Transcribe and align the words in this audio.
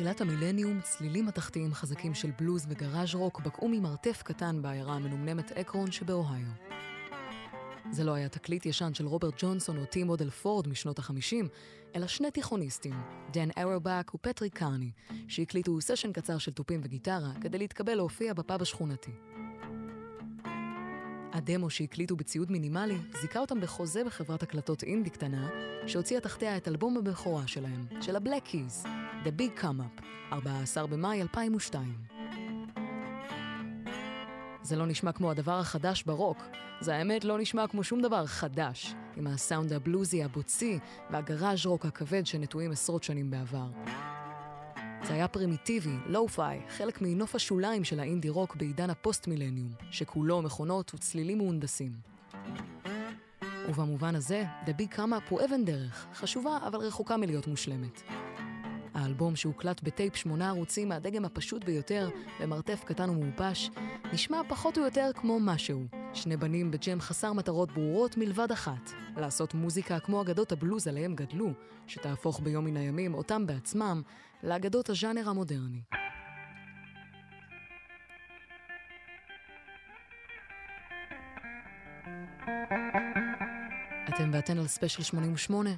בתחילת 0.00 0.20
המילניום 0.20 0.80
צלילים 0.80 1.26
מתכתיים 1.26 1.74
חזקים 1.74 2.14
של 2.14 2.30
בלוז 2.38 2.66
וגראז' 2.68 3.14
רוק 3.14 3.40
בקעו 3.40 3.68
ממרתף 3.68 4.22
קטן 4.22 4.62
בעיירה 4.62 4.94
המנומנמת 4.94 5.52
אקרון 5.52 5.92
שבאוהיו. 5.92 6.46
זה 7.90 8.04
לא 8.04 8.14
היה 8.14 8.28
תקליט 8.28 8.66
ישן 8.66 8.94
של 8.94 9.06
רוברט 9.06 9.34
ג'ונסון 9.38 9.78
או 9.78 9.84
טי 9.84 10.04
מודל 10.04 10.30
פורד 10.30 10.68
משנות 10.68 10.98
החמישים, 10.98 11.48
אלא 11.96 12.06
שני 12.06 12.30
תיכוניסטים, 12.30 12.94
דן 13.32 13.48
אורבך 13.58 14.14
ופטריק 14.14 14.54
קרני, 14.54 14.90
שהקליטו 15.28 15.80
סשן 15.80 16.12
קצר 16.12 16.38
של 16.38 16.52
תופים 16.52 16.80
וגיטרה 16.84 17.32
כדי 17.40 17.58
להתקבל 17.58 17.94
להופיע 17.94 18.34
בפאב 18.34 18.62
השכונתי. 18.62 19.12
הדמו 21.32 21.70
שהקליטו 21.70 22.16
בציוד 22.16 22.52
מינימלי 22.52 22.98
זיכה 23.20 23.40
אותם 23.40 23.60
בחוזה 23.60 24.04
בחברת 24.04 24.42
הקלטות 24.42 24.82
אינדי 24.82 25.10
קטנה, 25.10 25.48
שהוציאה 25.86 26.20
תחתיה 26.20 26.56
את 26.56 26.68
אלבום 26.68 26.96
הבכורה 26.96 27.46
שלהם, 27.46 27.86
של 28.00 28.16
הבלק 28.16 28.42
קיז, 28.42 28.84
The 29.24 29.40
Big 29.40 29.62
Come 29.62 29.64
Up, 29.64 30.02
14 30.32 30.86
במאי 30.86 31.22
2002. 31.22 31.94
זה 34.62 34.76
לא 34.76 34.86
נשמע 34.86 35.12
כמו 35.12 35.30
הדבר 35.30 35.58
החדש 35.58 36.02
ברוק, 36.02 36.38
זה 36.80 36.94
האמת 36.94 37.24
לא 37.24 37.38
נשמע 37.38 37.66
כמו 37.66 37.84
שום 37.84 38.02
דבר 38.02 38.26
חדש, 38.26 38.94
עם 39.16 39.26
הסאונד 39.26 39.72
הבלוזי 39.72 40.24
הבוצי 40.24 40.78
והגראז' 41.10 41.66
רוק 41.66 41.86
הכבד 41.86 42.26
שנטועים 42.26 42.70
עשרות 42.70 43.02
שנים 43.02 43.30
בעבר. 43.30 43.66
זה 45.02 45.14
היה 45.14 45.28
פרימיטיבי, 45.28 45.96
lo-fi, 46.06 46.60
חלק 46.68 46.98
מנוף 47.02 47.34
השוליים 47.34 47.84
של 47.84 48.00
האינדי 48.00 48.28
רוק 48.28 48.56
בעידן 48.56 48.90
הפוסט-מילניום, 48.90 49.72
שכולו 49.90 50.42
מכונות 50.42 50.94
וצלילים 50.94 51.38
מהונדסים. 51.38 51.92
ובמובן 53.68 54.14
הזה, 54.14 54.44
The 54.66 54.70
Big 54.70 54.96
Come 54.96 54.98
Up 54.98 55.28
הוא 55.28 55.40
אבן 55.44 55.64
דרך, 55.64 56.06
חשובה 56.14 56.58
אבל 56.66 56.78
רחוקה 56.78 57.16
מלהיות 57.16 57.46
מושלמת. 57.46 58.02
האלבום 58.94 59.36
שהוקלט 59.36 59.82
בטייפ 59.82 60.16
שמונה 60.16 60.48
ערוצים 60.48 60.88
מהדגם 60.88 61.24
הפשוט 61.24 61.64
ביותר, 61.64 62.08
במרתף 62.40 62.84
קטן 62.84 63.10
ומעופש, 63.10 63.70
נשמע 64.12 64.40
פחות 64.48 64.78
או 64.78 64.82
יותר 64.82 65.10
כמו 65.14 65.40
משהו. 65.40 65.84
שני 66.14 66.36
בנים 66.36 66.70
בג'ם 66.70 67.00
חסר 67.00 67.32
מטרות 67.32 67.72
ברורות 67.72 68.16
מלבד 68.16 68.52
אחת, 68.52 68.90
לעשות 69.16 69.54
מוזיקה 69.54 70.00
כמו 70.00 70.22
אגדות 70.22 70.52
הבלוז 70.52 70.88
עליהם 70.88 71.14
גדלו, 71.14 71.52
שתהפוך 71.86 72.40
ביום 72.40 72.64
מן 72.64 72.76
הימים 72.76 73.14
אותם 73.14 73.46
בעצמם 73.46 74.02
לאגדות 74.42 74.90
הז'אנר 74.90 75.28
המודרני. 75.28 75.99
אתם 84.30 84.36
ואתן 84.36 84.58
על 84.58 84.66
ספיישל 84.66 85.02
88? 85.02 85.70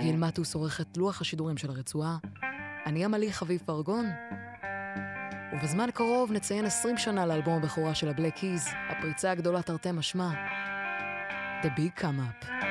גיל 0.00 0.16
מטוס 0.16 0.54
עורך 0.54 0.80
את 0.80 0.96
לוח 0.96 1.20
השידורים 1.20 1.56
של 1.56 1.70
הרצועה. 1.70 2.16
אני 2.86 3.04
עמלי 3.04 3.32
חביב 3.32 3.62
פרגון. 3.64 4.06
ובזמן 5.52 5.90
קרוב 5.94 6.32
נציין 6.32 6.64
20 6.64 6.98
שנה 6.98 7.26
לאלבום 7.26 7.54
הבכורה 7.54 7.94
של 7.94 8.08
הבלק 8.08 8.34
קיז, 8.34 8.68
הפריצה 8.88 9.30
הגדולה 9.30 9.62
תרתי 9.62 9.92
משמע. 9.92 10.30
The 11.62 11.66
Big 11.78 12.00
Come 12.00 12.02
Up. 12.02 12.67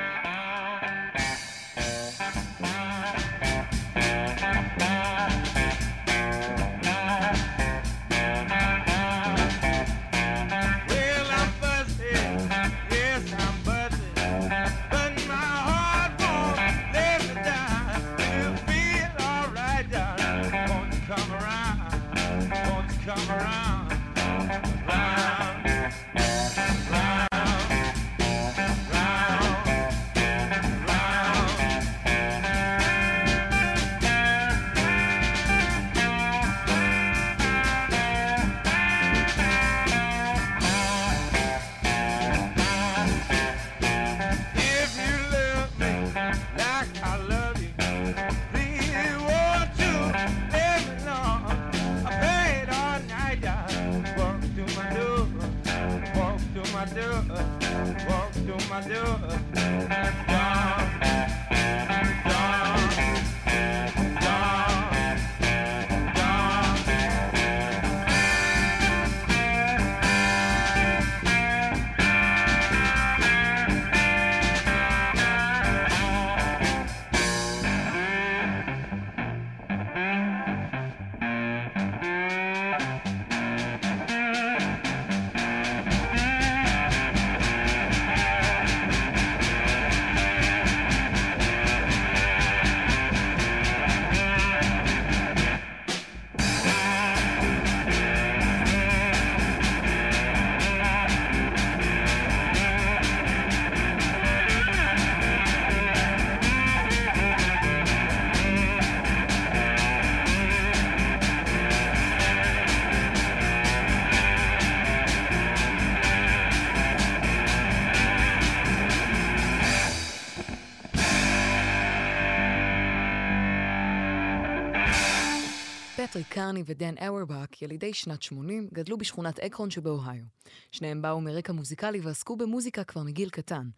קרני 126.22 126.62
ודן 126.66 126.94
אוורבק, 127.08 127.62
ילידי 127.62 127.94
שנת 127.94 128.22
80, 128.22 128.68
גדלו 128.72 128.98
בשכונת 128.98 129.40
אקרון 129.40 129.70
שבאוהיו. 129.70 130.24
שניהם 130.72 131.02
באו 131.02 131.20
מרקע 131.20 131.52
מוזיקלי 131.52 132.00
ועסקו 132.00 132.36
במוזיקה 132.36 132.84
כבר 132.84 133.02
מגיל 133.02 133.30
קטן. 133.30 133.68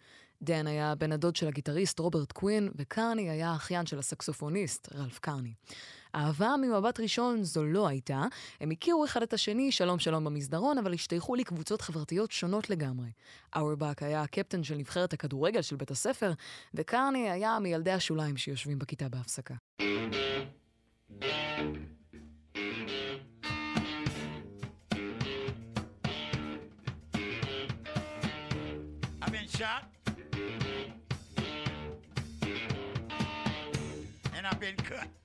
דן 0.43 0.67
היה 0.67 0.95
בן 0.95 1.13
הדוד 1.13 1.37
של 1.37 1.49
הגיטריסט 1.49 1.99
רוברט 1.99 2.33
קווין, 2.33 2.71
וקרני 2.77 3.31
היה 3.31 3.51
האחיין 3.51 3.87
של 3.87 3.99
הסקסופוניסט 3.99 4.89
רלף 4.95 5.19
קרני. 5.19 5.55
אהבה 6.15 6.55
ממבט 6.63 7.01
ראשון 7.01 7.43
זו 7.43 7.65
לא 7.65 7.89
הייתה, 7.89 8.25
הם 8.61 8.71
הכירו 8.71 9.05
אחד 9.05 9.23
את 9.23 9.33
השני, 9.33 9.73
שלום 9.73 9.99
שלום 9.99 10.25
במסדרון, 10.25 10.79
אבל 10.79 10.95
השתייכו 10.95 11.35
לקבוצות 11.35 11.83
חברתיות 11.83 12.31
שונות 12.31 12.71
לגמרי. 12.71 13.09
אוורבק 13.57 14.03
היה 14.03 14.23
הקפטן 14.23 14.63
של 14.63 14.75
נבחרת 14.75 15.13
הכדורגל 15.13 15.63
של 15.63 15.77
בית 15.77 15.91
הספר, 15.91 16.33
וקרני 16.75 17.31
היה 17.31 17.59
מילדי 17.59 17.93
השוליים 17.93 18.37
שיושבים 18.37 18.79
בכיתה 18.79 19.09
בהפסקה. 19.09 19.55
Shot. 29.61 29.85
And 34.35 34.47
I've 34.47 34.59
been 34.59 34.77
cut. 34.77 35.20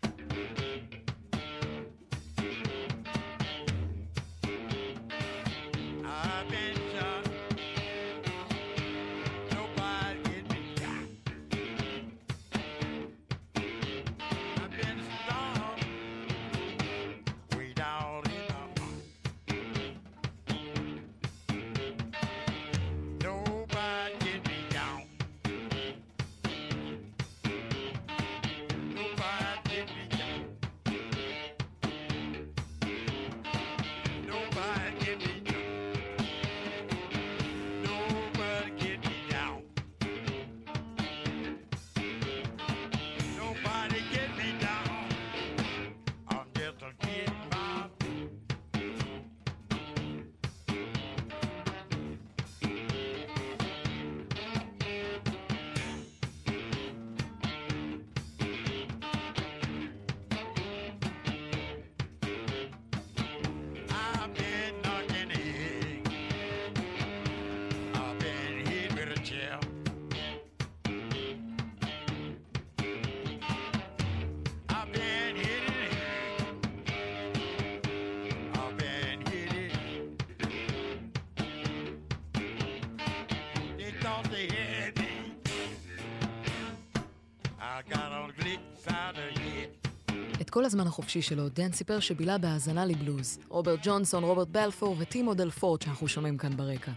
כל 90.55 90.65
הזמן 90.65 90.87
החופשי 90.87 91.21
שלו, 91.21 91.49
דן 91.49 91.71
סיפר 91.71 91.99
שבילה 91.99 92.37
בהאזנה 92.37 92.85
לבלוז. 92.85 93.39
רוברט 93.47 93.79
ג'ונסון, 93.83 94.23
רוברט 94.23 94.47
בלפור 94.47 94.95
וטי 94.99 95.33
מודל 95.33 95.57
פורד 95.57 95.81
שאנחנו 95.81 96.07
שומעים 96.07 96.37
כאן 96.37 96.57
ברקע. 96.57 96.91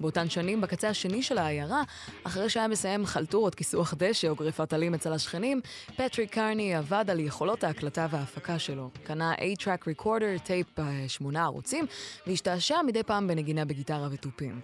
באותן 0.00 0.30
שנים, 0.30 0.60
בקצה 0.60 0.88
השני 0.88 1.22
של 1.22 1.38
העיירה, 1.38 1.82
אחרי 2.24 2.50
שהיה 2.50 2.68
מסיים 2.68 3.06
חלטורות, 3.06 3.54
כיסוח 3.54 3.94
דשא 3.96 4.28
או 4.28 4.34
גריפת 4.34 4.72
עלים 4.72 4.94
אצל 4.94 5.12
השכנים, 5.12 5.60
פטריק 5.96 6.30
קרני 6.30 6.74
עבד 6.74 7.04
על 7.08 7.20
יכולות 7.20 7.64
ההקלטה 7.64 8.06
וההפקה 8.10 8.58
שלו. 8.58 8.90
קנה 9.04 9.34
eight-track 9.34 9.88
recorder, 9.88 10.44
טייפ 10.44 10.66
בשמונה 10.80 11.44
ערוצים, 11.44 11.86
והשתעשע 12.26 12.82
מדי 12.86 13.02
פעם 13.02 13.28
בנגינה 13.28 13.64
בגיטרה 13.64 14.08
ותופים. 14.10 14.60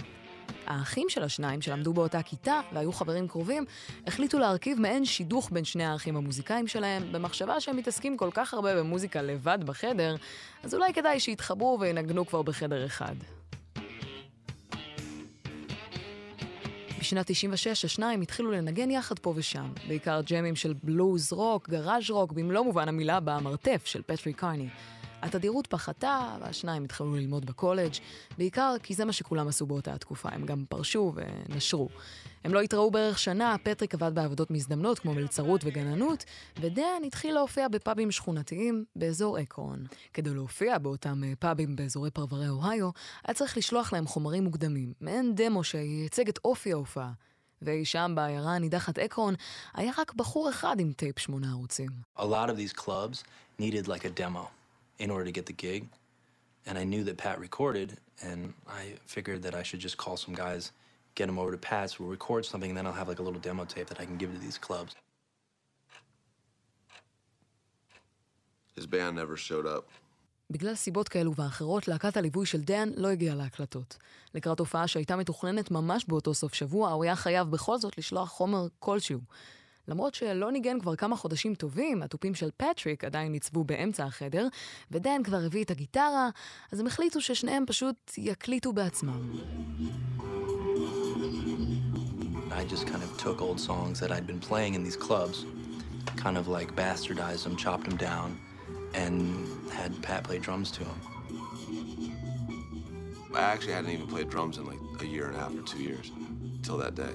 האחים 0.66 1.06
של 1.08 1.22
השניים, 1.22 1.62
שלמדו 1.62 1.92
באותה 1.92 2.22
כיתה 2.22 2.60
והיו 2.72 2.92
חברים 2.92 3.28
קרובים, 3.28 3.64
החליטו 4.06 4.38
להרכיב 4.38 4.80
מעין 4.80 5.04
שידוך 5.04 5.50
בין 5.52 5.64
שני 5.64 5.84
האחים 5.84 6.16
המוזיקאים 6.16 6.66
שלהם, 6.66 7.12
במחשבה 7.12 7.60
שהם 7.60 7.76
מתעסקים 7.76 8.16
כל 8.16 8.30
כך 8.32 8.54
הרבה 8.54 8.76
במוזיקה 8.76 9.22
לבד 9.22 9.58
בחדר, 9.64 10.16
אז 10.62 10.74
אולי 10.74 10.92
כדאי 10.92 11.20
שיתחברו 11.20 11.78
וינגנו 11.80 12.26
כבר 12.26 12.42
בחדר 12.42 12.86
אחד. 12.86 13.14
בשנת 17.00 17.26
96 17.30 17.84
השניים 17.84 18.20
התחילו 18.20 18.50
לנגן 18.50 18.90
יחד 18.90 19.18
פה 19.18 19.32
ושם, 19.36 19.72
בעיקר 19.88 20.20
ג'מים 20.30 20.56
של 20.56 20.74
בלוז 20.82 21.32
רוק, 21.32 21.68
גראז' 21.68 22.10
רוק, 22.10 22.32
במלוא 22.32 22.64
מובן 22.64 22.88
המילה 22.88 23.20
במרתף 23.20 23.82
של 23.84 24.02
פטרי 24.06 24.32
קרני. 24.32 24.68
התדירות 25.22 25.66
פחתה, 25.66 26.36
והשניים 26.40 26.84
התחילו 26.84 27.14
ללמוד 27.14 27.46
בקולג', 27.46 27.92
בעיקר 28.38 28.74
כי 28.82 28.94
זה 28.94 29.04
מה 29.04 29.12
שכולם 29.12 29.48
עשו 29.48 29.66
באותה 29.66 29.94
התקופה, 29.94 30.28
הם 30.32 30.46
גם 30.46 30.64
פרשו 30.68 31.12
ונשרו. 31.14 31.88
הם 32.44 32.54
לא 32.54 32.60
התראו 32.60 32.90
בערך 32.90 33.18
שנה, 33.18 33.56
פטריק 33.62 33.94
עבד 33.94 34.14
בעבודות 34.14 34.50
מזדמנות 34.50 34.98
כמו 34.98 35.14
מלצרות 35.14 35.60
וגננות, 35.64 36.24
ודן 36.60 37.02
התחיל 37.06 37.34
להופיע 37.34 37.68
בפאבים 37.68 38.10
שכונתיים 38.10 38.84
באזור 38.96 39.40
אקרון. 39.40 39.86
כדי 40.14 40.30
להופיע 40.30 40.78
באותם 40.78 41.24
אה, 41.24 41.32
פאבים 41.38 41.76
באזורי 41.76 42.10
פרברי 42.10 42.48
אוהיו, 42.48 42.90
היה 43.24 43.34
צריך 43.34 43.56
לשלוח 43.56 43.92
להם 43.92 44.06
חומרים 44.06 44.44
מוקדמים, 44.44 44.92
מעין 45.00 45.34
דמו 45.34 45.64
שייצג 45.64 46.28
את 46.28 46.38
אופי 46.44 46.72
ההופעה. 46.72 47.12
ואי 47.62 47.84
שם 47.84 48.12
בעיירה 48.14 48.54
הנידחת 48.54 48.98
אקרון, 48.98 49.34
היה 49.74 49.92
רק 49.98 50.14
בחור 50.14 50.50
אחד 50.50 50.80
עם 50.80 50.92
טייפ 50.92 51.18
שמונה 51.18 51.50
ערוצים. 51.50 51.90
A 52.18 52.22
lot 52.22 52.48
of 52.50 52.56
these 52.56 52.72
clubs 52.72 53.24
needed 53.60 53.88
like 53.88 54.04
a 54.04 54.20
demo. 54.20 54.48
In 54.98 55.10
order 55.10 55.24
to 55.24 55.32
get 55.32 55.46
the 55.46 55.52
gig. 55.52 55.88
And 56.66 56.76
I 56.78 56.84
knew 56.84 57.02
that 57.04 57.16
Pat 57.16 57.38
recorded, 57.38 57.96
and 58.22 58.52
I 58.80 58.94
figured 59.06 59.42
that 59.42 59.54
I 59.54 59.62
should 59.62 59.80
just 59.80 59.96
call 59.96 60.16
some 60.16 60.34
guys, 60.34 60.72
get 61.14 61.26
them 61.26 61.38
over 61.38 61.52
to 61.52 61.58
Pat's, 61.58 61.98
we'll 61.98 62.10
record 62.10 62.44
something, 62.44 62.70
and 62.72 62.76
then 62.78 62.86
I'll 62.86 63.00
have 63.02 63.08
like 63.08 63.20
a 63.20 63.22
little 63.22 63.40
demo 63.40 63.64
tape 63.64 63.88
that 63.90 64.00
I 64.00 64.04
can 64.04 64.16
give 64.16 64.30
to 64.32 64.40
these 64.46 64.58
clubs. 64.58 64.94
His 68.76 68.86
band 68.86 69.16
never 69.16 69.36
showed 69.36 69.66
up. 69.66 69.84
בגלל 70.50 70.74
סיבות 70.74 71.08
כאלו 71.08 71.32
ואחרות, 71.36 71.88
להקת 71.88 72.16
הליווי 72.16 72.46
של 72.46 72.60
דן 72.60 72.88
לא 72.96 73.08
הגיעה 73.08 73.34
להקלטות. 73.34 73.98
לקראת 74.34 74.60
הופעה 74.60 74.88
שהייתה 74.88 75.16
מתוכננת 75.16 75.70
ממש 75.70 76.04
באותו 76.08 76.34
סוף 76.34 76.54
שבוע, 76.54 76.90
הוא 76.90 77.04
היה 77.04 77.16
חייב 77.16 77.50
בכל 77.50 77.78
זאת 77.78 77.98
לשלוח 77.98 78.28
חומר 78.28 78.66
כלשהו. 78.78 79.20
למרות 79.88 80.14
שלא 80.14 80.52
ניגן 80.52 80.81
כבר 80.81 80.96
כמה 80.96 81.17
חודשים 81.17 81.55
טובים, 81.55 82.02
התופים 82.02 82.35
של 82.35 82.50
פטריק 82.56 83.05
עדיין 83.05 83.32
ניצבו 83.32 83.64
באמצע 83.64 84.05
החדר, 84.05 84.49
ודן 84.90 85.23
כבר 85.23 85.44
הביא 85.46 85.64
את 85.64 85.70
הגיטרה, 85.70 86.31
אז 86.73 86.81
הם 86.81 86.87
החליטו 86.87 87.20
ששניהם 87.20 87.64
פשוט 87.67 88.12
יקליטו 88.19 88.73
בעצמם. 88.73 89.32
I 92.50 92.64
just 92.64 92.87
kind 92.88 93.02
of 93.06 93.11
took 93.25 93.40
old 93.40 93.61
songs 93.61 94.00
that 94.00 94.11
I'd 94.11 94.26
been 94.26 94.40
playing 94.50 94.75
in 94.75 94.82
these 94.82 94.96
clubs, 94.96 95.37
kind 96.17 96.37
of 96.37 96.49
like 96.49 96.69
bastardized 96.75 97.44
them, 97.44 97.56
chopped 97.64 97.87
them 97.88 97.96
down, 97.96 98.29
and 99.02 99.14
had 99.79 99.90
Pat 100.06 100.25
play 100.25 100.38
drums 100.46 100.69
to 100.76 100.82
them. 100.88 101.00
I 103.43 103.43
actually 103.52 103.75
hadn't 103.79 103.93
even 103.96 104.08
played 104.14 104.29
drums 104.35 104.55
in 104.58 104.64
like 104.73 104.82
a 105.06 105.08
year 105.14 105.26
and 105.29 105.37
a 105.37 105.40
half 105.44 105.55
or 105.61 105.64
two 105.73 105.82
years, 105.88 106.06
till 106.64 106.79
that 106.79 106.94
day. 107.05 107.14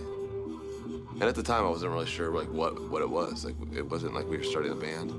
And 1.13 1.23
at 1.23 1.35
the 1.35 1.43
time, 1.43 1.63
I 1.65 1.69
wasn't 1.69 1.91
really 1.91 2.05
sure 2.05 2.31
like 2.31 2.51
what 2.51 2.89
what 2.89 3.01
it 3.01 3.09
was. 3.09 3.45
Like 3.45 3.55
it 3.73 3.89
wasn't 3.89 4.13
like 4.13 4.27
we 4.27 4.37
were 4.37 4.43
starting 4.43 4.71
a 4.71 4.75
band. 4.75 5.11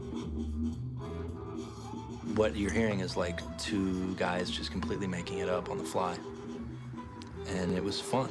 What 2.37 2.56
you're 2.56 2.73
hearing 2.73 3.00
is 3.00 3.17
like 3.17 3.41
two 3.58 4.14
guys 4.17 4.50
just 4.50 4.70
completely 4.70 5.06
making 5.06 5.38
it 5.38 5.49
up 5.49 5.70
on 5.70 5.79
the 5.79 5.85
fly, 5.85 6.17
and 7.46 7.73
it 7.73 7.82
was 7.82 8.01
fun. 8.01 8.29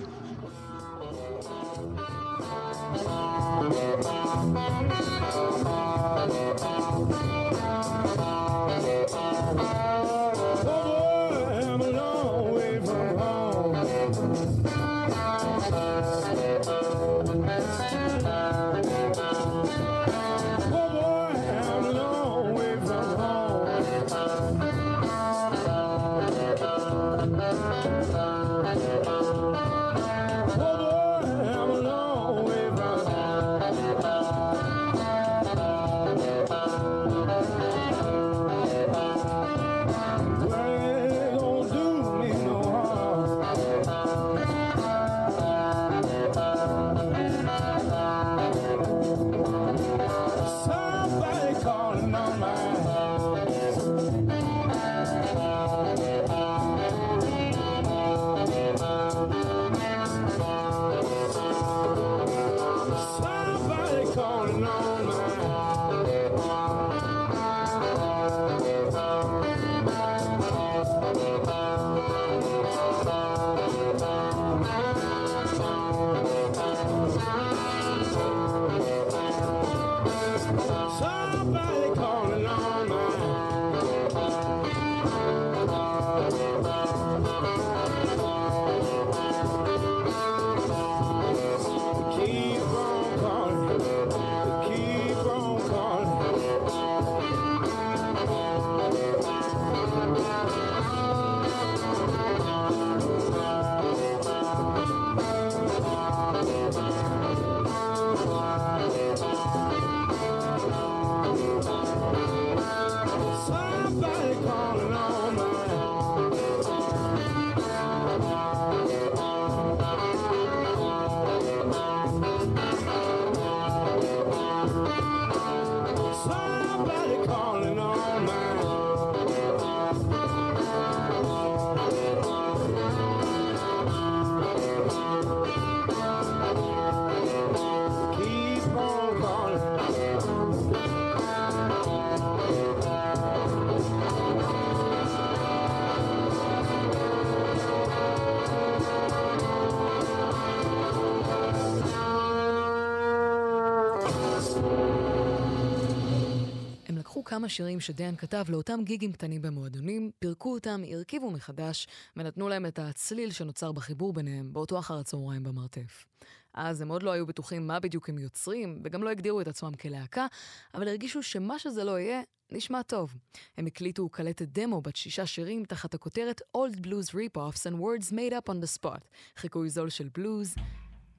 כמה 157.26 157.50
שירים 157.50 157.80
שדיין 157.80 158.16
כתב 158.16 158.46
לאותם 158.50 158.80
גיגים 158.84 159.12
קטנים 159.12 159.42
במועדונים, 159.42 160.12
פירקו 160.20 160.54
אותם, 160.54 160.82
הרכיבו 160.92 161.32
מחדש, 161.32 161.88
ונתנו 162.18 162.50
להם 162.50 162.66
את 162.66 162.80
הצליל 162.80 163.32
שנוצר 163.32 163.72
בחיבור 163.72 164.14
ביניהם 164.14 164.54
באותו 164.54 164.80
אחר 164.80 164.98
הצהריים 164.98 165.44
במרתף. 165.44 166.06
אז 166.54 166.82
הם 166.82 166.88
עוד 166.88 167.04
לא 167.04 167.12
היו 167.12 167.26
בטוחים 167.26 167.68
מה 167.68 167.80
בדיוק 167.80 168.10
הם 168.10 168.20
יוצרים, 168.20 168.82
וגם 168.84 169.04
לא 169.04 169.10
הגדירו 169.10 169.42
את 169.42 169.48
עצמם 169.48 169.72
כלהקה, 169.82 170.28
אבל 170.74 170.88
הרגישו 170.88 171.24
שמה 171.24 171.60
שזה 171.60 171.84
לא 171.84 172.00
יהיה, 172.00 172.22
נשמע 172.52 172.82
טוב. 172.82 173.16
הם 173.58 173.66
הקליטו 173.66 174.10
קלטת 174.10 174.48
דמו 174.48 174.82
בת 174.82 174.96
שישה 174.96 175.26
שירים 175.26 175.66
תחת 175.66 175.94
הכותרת 175.94 176.42
Old 176.58 176.86
Blues 176.86 177.12
Rip-Offs 177.14 177.72
and 177.72 177.76
Words 177.76 178.12
Made 178.12 178.34
Up 178.34 178.54
on 178.54 178.56
the 178.64 178.80
Spot, 178.80 179.02
חיקוי 179.38 179.70
זול 179.70 179.90
של 179.90 180.10
בלוז, 180.14 180.56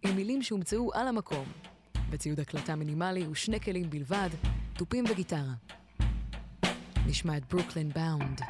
עם 0.04 0.16
מילים 0.16 0.42
שהומצאו 0.42 0.94
על 0.94 1.08
המקום, 1.08 1.44
וציוד 2.10 2.40
הקלטה 2.40 2.76
מינימלי 2.76 3.26
ושני 3.26 3.60
כלים 3.60 3.90
בלבד, 3.90 4.30
תופים 4.76 5.04
וגיטרה. 5.10 5.54
נשמע 7.06 7.36
את 7.36 7.42
ברוקלין 7.52 7.90
באונד. 7.94 8.40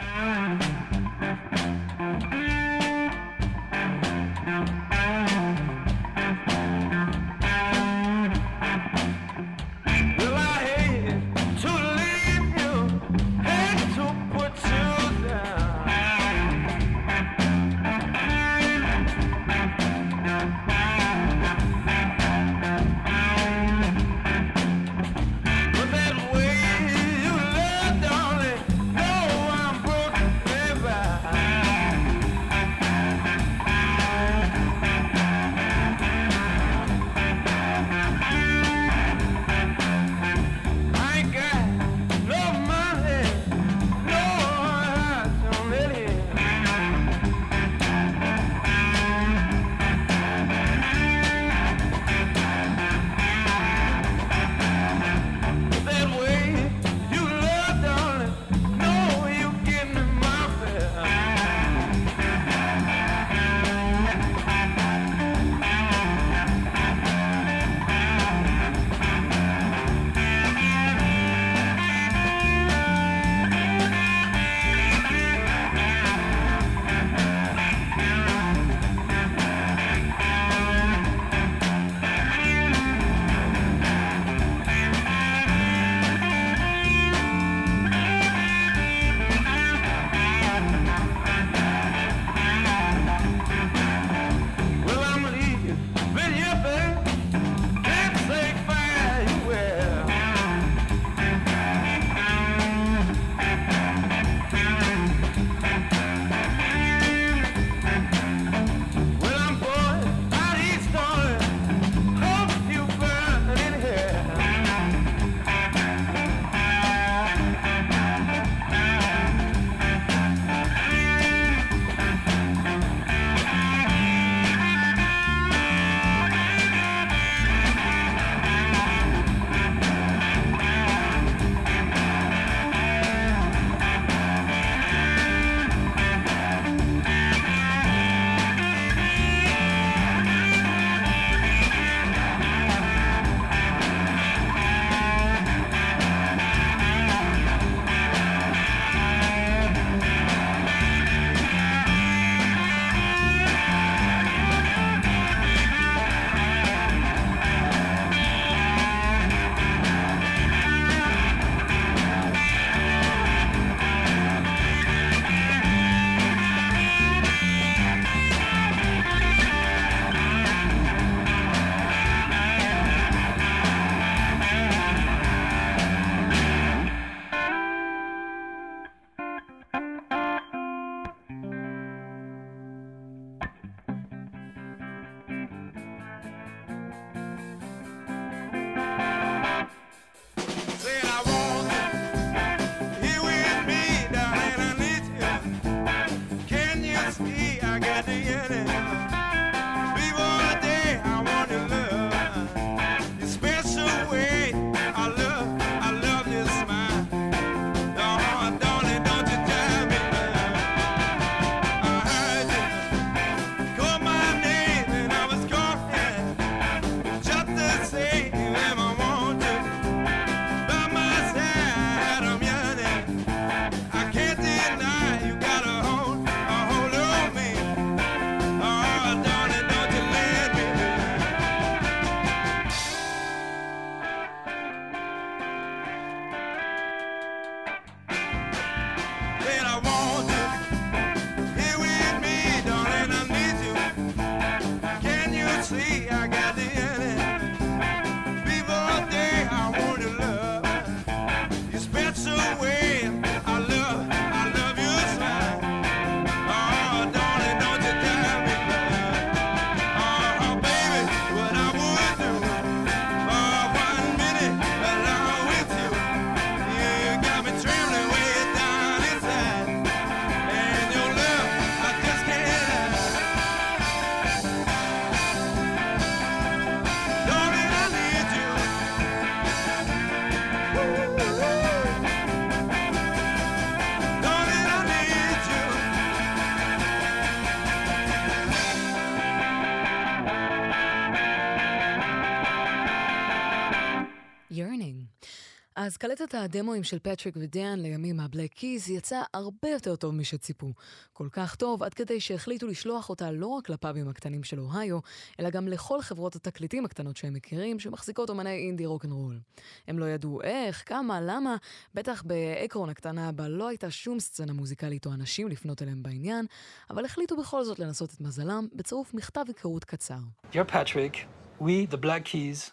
אז 295.95 295.99
קלטת 295.99 296.35
הדמואים 296.35 296.85
של 296.85 296.99
פטריק 296.99 297.35
ודן 297.39 297.79
לימים 297.79 298.21
הבלק 298.21 298.53
קיז 298.53 298.91
יצא 298.91 299.23
הרבה 299.35 299.69
יותר 299.69 299.97
טוב 299.97 300.15
משציפו. 300.15 300.73
כל 301.13 301.29
כך 301.33 301.55
טוב 301.55 301.83
עד 301.83 301.95
כדי 301.95 302.21
שהחליטו 302.21 302.67
לשלוח 302.67 303.11
אותה 303.11 303.31
לא 303.31 303.47
רק 303.47 303.71
לפאבים 303.71 304.09
הקטנים 304.09 304.45
של 304.45 304.61
אוהיו, 304.61 304.99
אלא 305.41 305.51
גם 305.51 305.69
לכל 305.69 306.03
חברות 306.03 306.37
התקליטים 306.37 306.85
הקטנות 306.85 307.17
שהם 307.17 307.35
מכירים, 307.35 307.79
שמחזיקות 307.79 308.31
אומני 308.31 308.57
אינדי 308.57 308.87
רוקנרול. 308.87 309.41
הם 309.89 309.99
לא 309.99 310.05
ידעו 310.05 310.43
איך, 310.43 310.83
כמה, 310.87 311.21
למה, 311.21 311.57
בטח 311.95 312.23
באקרון 312.23 312.89
הקטנה 312.89 313.33
בה 313.33 313.49
לא 313.49 313.69
הייתה 313.69 313.91
שום 313.91 314.21
סצנה 314.21 314.53
מוזיקלית 314.53 315.07
או 315.07 315.13
אנשים 315.13 315.49
לפנות 315.49 315.83
אליהם 315.83 316.03
בעניין, 316.03 316.47
אבל 316.91 317.05
החליטו 317.05 317.37
בכל 317.37 317.65
זאת 317.65 317.79
לנסות 317.79 318.15
את 318.15 318.21
מזלם 318.21 318.67
בצירוף 318.73 319.15
מכתב 319.15 319.45
היכרות 319.49 319.85
קצר. 319.85 320.19
Dear 320.53 320.65
Patrick, 320.73 321.17
we, 321.61 321.87
the 321.93 322.01
Black 322.07 322.25
Keys, 322.25 322.71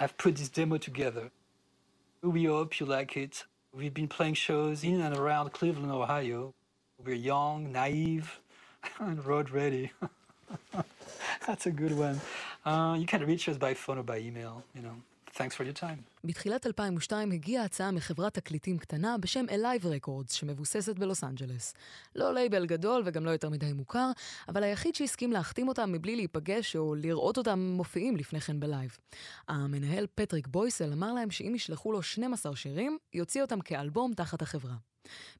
have 0.00 0.16
put 0.18 0.36
this 0.36 0.48
demo 0.48 0.76
together. 0.78 1.30
We 2.26 2.46
hope 2.46 2.80
you 2.80 2.86
like 2.86 3.16
it. 3.16 3.44
We've 3.72 3.94
been 3.94 4.08
playing 4.08 4.34
shows 4.34 4.84
in 4.84 5.00
and 5.00 5.16
around 5.16 5.52
Cleveland, 5.52 5.92
Ohio. 5.92 6.54
We're 7.04 7.14
young, 7.14 7.72
naive, 7.72 8.40
and 9.00 9.24
road 9.24 9.50
ready. 9.50 9.92
That's 11.46 11.66
a 11.66 11.70
good 11.70 11.96
one. 11.96 12.20
Uh, 12.64 12.96
you 12.98 13.06
can 13.06 13.24
reach 13.26 13.48
us 13.48 13.58
by 13.58 13.74
phone 13.74 13.98
or 13.98 14.02
by 14.02 14.18
email, 14.18 14.64
you 14.74 14.82
know. 14.82 14.96
Thanks 15.34 15.54
for 15.54 15.64
your 15.64 15.74
time. 15.74 16.04
בתחילת 16.26 16.66
2002 16.66 17.32
הגיעה 17.32 17.64
הצעה 17.64 17.90
מחברת 17.90 18.34
תקליטים 18.34 18.78
קטנה 18.78 19.18
בשם 19.18 19.44
Alive 19.48 19.84
Records, 19.84 20.32
שמבוססת 20.32 20.98
בלוס 20.98 21.24
אנג'לס. 21.24 21.74
לא 22.14 22.34
לייבל 22.34 22.66
גדול 22.66 23.02
וגם 23.04 23.24
לא 23.24 23.30
יותר 23.30 23.50
מדי 23.50 23.72
מוכר, 23.72 24.10
אבל 24.48 24.62
היחיד 24.62 24.94
שהסכים 24.94 25.32
להחתים 25.32 25.68
אותם 25.68 25.92
מבלי 25.92 26.16
להיפגש 26.16 26.76
או 26.76 26.94
לראות 26.94 27.38
אותם 27.38 27.58
מופיעים 27.58 28.16
לפני 28.16 28.40
כן 28.40 28.60
בלייב. 28.60 28.96
המנהל 29.48 30.06
פטריק 30.14 30.46
בויסל 30.46 30.92
אמר 30.92 31.12
להם 31.12 31.30
שאם 31.30 31.52
ישלחו 31.54 31.92
לו 31.92 32.02
12 32.02 32.56
שירים, 32.56 32.98
יוציא 33.14 33.42
אותם 33.42 33.60
כאלבום 33.60 34.14
תחת 34.14 34.42
החברה. 34.42 34.74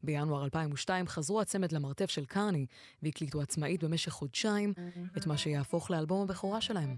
בינואר 0.03 0.45
2002 0.45 1.07
חזרו 1.07 1.41
הצמד 1.41 1.73
למרתף 1.73 2.11
של 2.11 2.25
קרני 2.25 2.67
והקליטו 3.03 3.41
עצמאית 3.41 3.85
במשך 3.85 4.13
חודשיים 4.13 4.73
את 5.17 5.27
מה 5.27 5.37
שיהפוך 5.37 5.91
לאלבום 5.91 6.23
הבכורה 6.23 6.61
שלהם, 6.61 6.97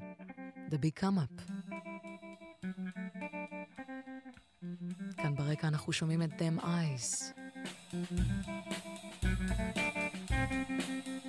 The 0.70 0.74
Big 0.74 1.02
Come 1.02 1.18
Up. 1.18 1.52
כאן 5.16 5.34
ברקע 5.34 5.68
אנחנו 5.68 5.92
שומעים 5.92 6.22
את 6.22 6.30
Them 6.30 6.62
Eyes. 6.62 7.24
Hey, 10.30 11.27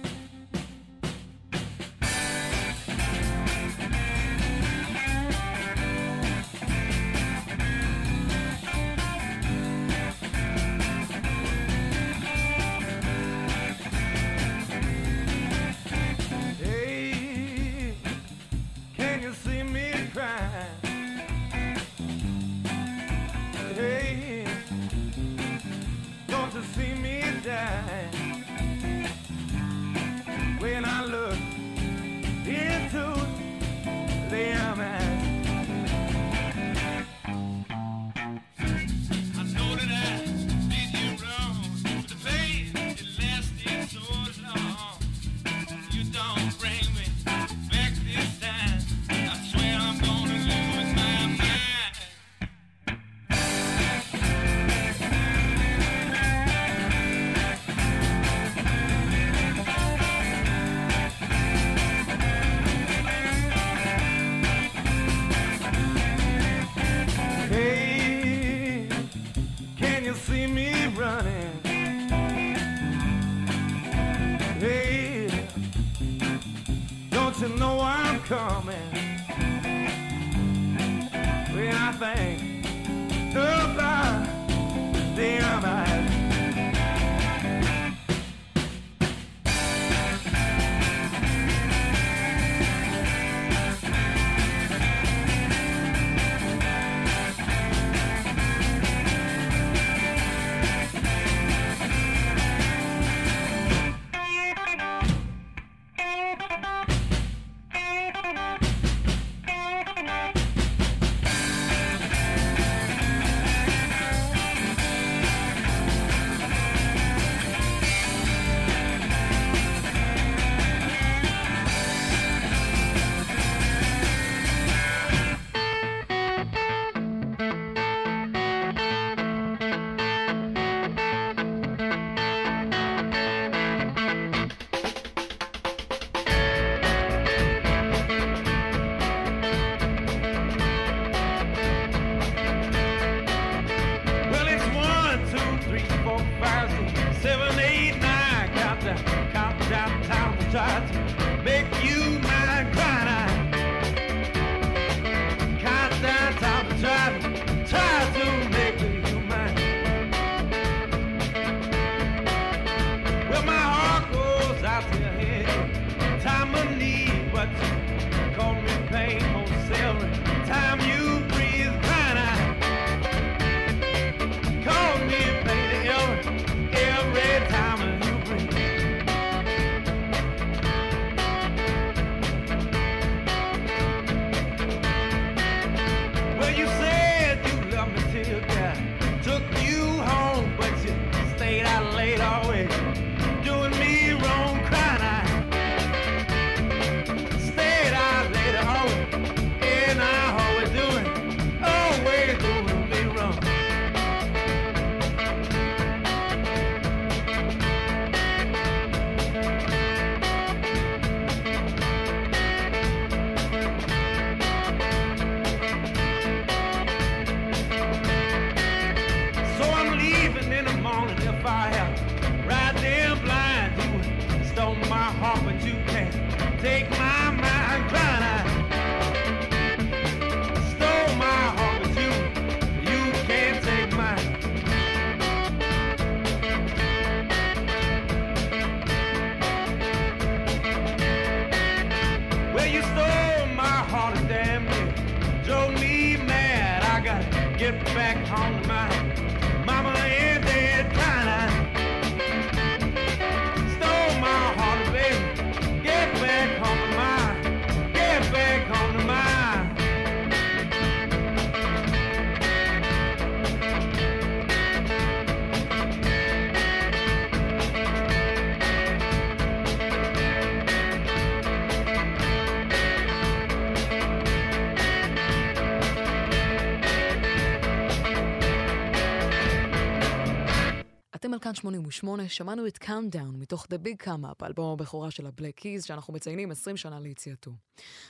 כאן 281.49 281.55
88, 281.55 282.29
שמענו 282.29 282.67
את 282.67 282.77
Countdown 282.83 283.37
מתוך 283.37 283.65
The 283.65 283.87
Big 283.87 284.05
Come 284.05 284.23
Up, 284.23 284.45
אלבום 284.45 284.73
הבכורה 284.73 285.11
של 285.11 285.27
הבלק 285.27 285.55
קיז, 285.55 285.85
שאנחנו 285.85 286.13
מציינים 286.13 286.51
20 286.51 286.77
שנה 286.77 286.99
ליציאתו. 286.99 287.51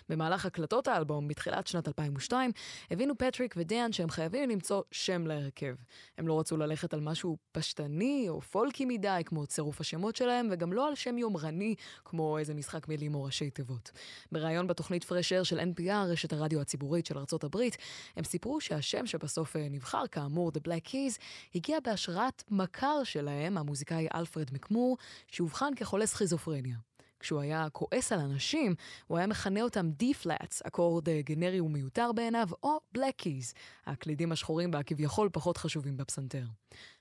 במהלך 0.10 0.46
הקלטות 0.46 0.88
האלבום, 0.88 1.28
בתחילת 1.28 1.68
שנת 1.68 1.88
2002, 1.88 2.52
הבינו 2.92 3.18
פטריק 3.18 3.56
ודיאן 3.58 3.92
שהם 3.92 4.10
חייבים 4.10 4.50
למצוא 4.50 4.82
שם 4.92 5.28
להרכב. 5.28 5.76
הם 6.18 6.28
לא 6.28 6.40
רצו 6.40 6.58
ללכת 6.58 6.94
על 6.94 7.00
משהו 7.00 7.38
פשטני 7.52 8.26
או 8.30 8.42
פולקי 8.42 8.86
מדי, 8.86 9.22
כמו 9.26 9.48
צירוף 9.48 9.82
השמות 9.82 10.16
שלהם, 10.16 10.48
וגם 10.52 10.74
לא 10.74 10.88
על 10.88 10.96
שם 10.96 11.18
יומרני, 11.18 11.76
כמו 12.06 12.38
איזה 12.38 12.54
משחק 12.54 12.88
מילים 12.88 13.16
או 13.16 13.24
ראשי 13.24 13.50
תיבות. 13.50 13.92
בריאיון 14.32 14.68
בתוכנית 14.68 15.04
פרש 15.04 15.34
אר 15.34 15.44
של 15.44 15.60
NPR, 15.60 16.08
רשת 16.08 16.34
הרדיו 16.34 16.62
הציבורית 16.62 17.06
של 17.06 17.18
ארצות 17.18 17.44
הברית, 17.44 17.78
הם 18.16 18.24
סיפרו 18.24 18.62
שהשם 18.62 19.06
שבסוף 19.06 19.56
אה, 19.56 19.68
נבחר, 19.70 20.08
כאמור, 20.08 20.52
The 20.56 20.68
Black 20.68 20.90
Keys, 20.90 21.20
הגיע 21.56 21.80
בהשראת 21.80 22.44
מכר 22.50 23.04
שלהם, 23.30 23.58
המוזיקאי 23.58 24.08
אלפרד 24.16 24.50
מקמור, 24.54 24.98
שאובחן 25.28 25.76
כחולה 25.76 26.06
סכיזופרניה. 26.06 26.78
כשהוא 27.20 27.42
היה 27.42 27.68
כועס 27.70 28.12
על 28.12 28.20
אנשים, 28.20 28.76
הוא 29.08 29.18
היה 29.18 29.28
מכנה 29.28 29.62
אותם 29.62 29.92
D-Flats, 30.04 30.62
אקורד 30.64 31.10
אה, 31.10 31.22
גנרי 31.22 31.60
ומיותר 31.60 32.12
בעיניו, 32.16 32.48
או 32.64 32.78
Black 32.98 33.22
Keys, 33.22 33.54
הקלידים 33.86 34.32
השחורים 34.32 34.70
והכביכול 34.74 35.30
פחות 35.32 35.58
חשובים 35.58 35.98
בפסנתר. 35.98 36.44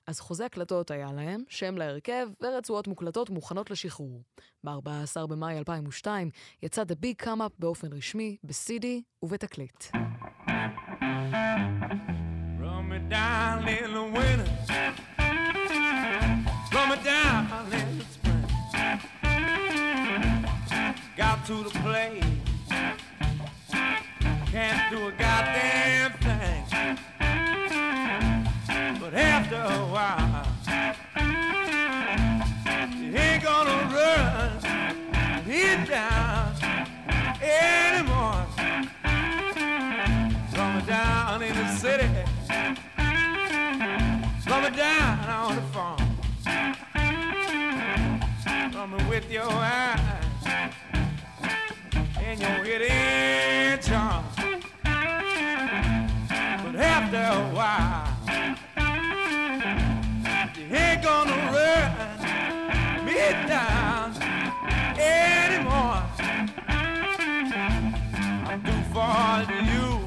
אז 0.07 0.19
חוזה 0.19 0.45
הקלטות 0.45 0.91
היה 0.91 1.11
להם, 1.11 1.43
שם 1.49 1.77
להרכב 1.77 2.27
ורצועות 2.41 2.87
מוקלטות 2.87 3.29
מוכנות 3.29 3.71
לשחרור. 3.71 4.21
ב-14 4.63 5.27
במאי 5.27 5.57
2002 5.57 6.29
יצא 6.63 6.83
The 6.83 7.05
Big 7.05 7.25
Come 7.25 7.39
Up 7.39 7.53
באופן 7.59 7.93
רשמי, 7.93 8.37
ב-CD 8.43 8.85
ובתקליט. 9.23 9.83
Run 12.61 12.83
me 12.91 12.99
down 13.09 13.59
Got 21.17 21.45
to 21.47 21.63
the 21.63 21.71
place. 21.81 22.23
Can't 24.51 24.91
do 24.91 25.07
a 25.07 25.11
goddamn 25.11 26.11
thing. 26.19 26.63
But 28.99 29.13
after 29.15 29.55
a 29.55 29.85
while, 29.93 30.45
you 32.95 33.17
ain't 33.17 33.43
gonna 33.43 33.79
run 33.95 34.51
me 35.47 35.85
down 35.87 36.53
anymore. 37.41 38.45
Me 40.53 40.81
down 40.85 41.41
in 41.41 41.55
the 41.55 41.67
city. 41.77 42.09
Run 44.47 44.73
down 44.73 45.29
on 45.29 45.55
the 45.55 45.61
farm. 45.73 45.98
Me 48.89 48.97
with 49.07 49.29
your 49.31 49.43
eyes 49.43 49.99
and 52.17 52.39
your 52.41 52.63
hidden 52.63 53.79
charm. 53.83 54.25
But 56.63 56.75
after 56.75 57.17
a 57.17 57.43
while, 57.53 58.07
you 60.57 60.75
ain't 60.75 61.03
gonna 61.03 61.37
run 61.53 63.05
me 63.05 63.19
down 63.47 64.13
anymore. 64.97 66.01
I'm 68.49 68.61
too 68.63 68.81
far 68.91 69.45
to 69.45 69.53
you. 69.71 69.99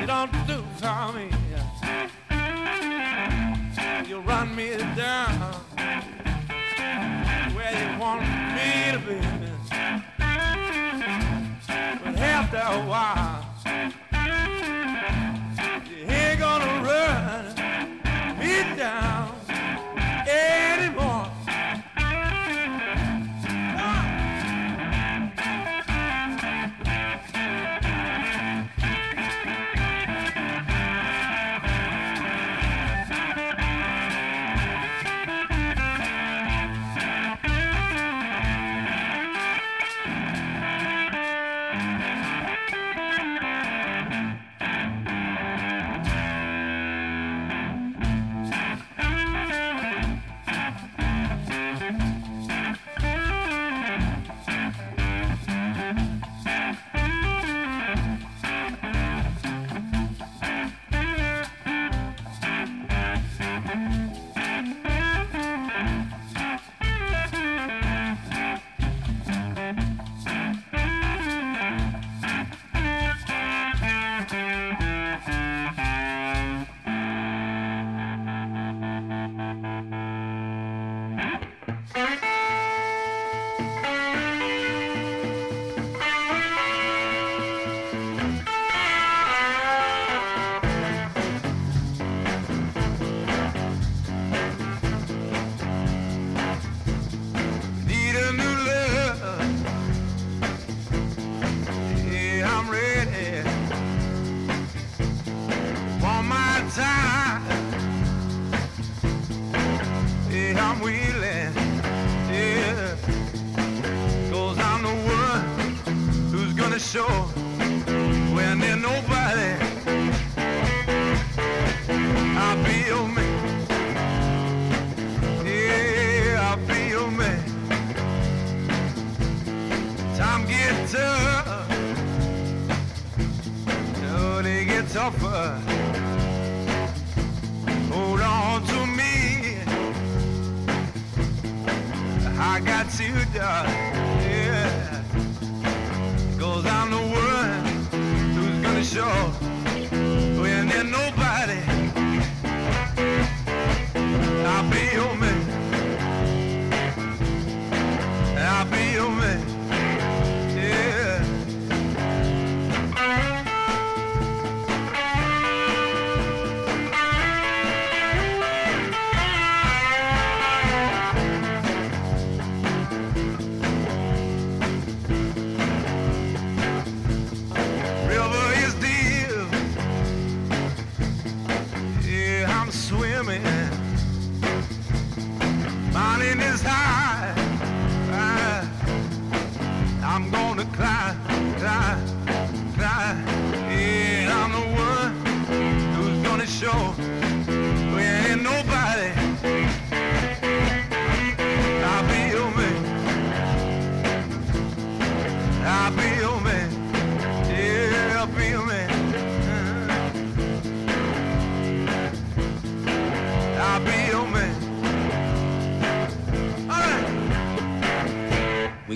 You 0.00 0.06
don't 0.06 0.32
do 0.46 0.62
for 0.76 1.12
me. 1.14 1.29
A 12.70 12.86
while, 12.86 13.39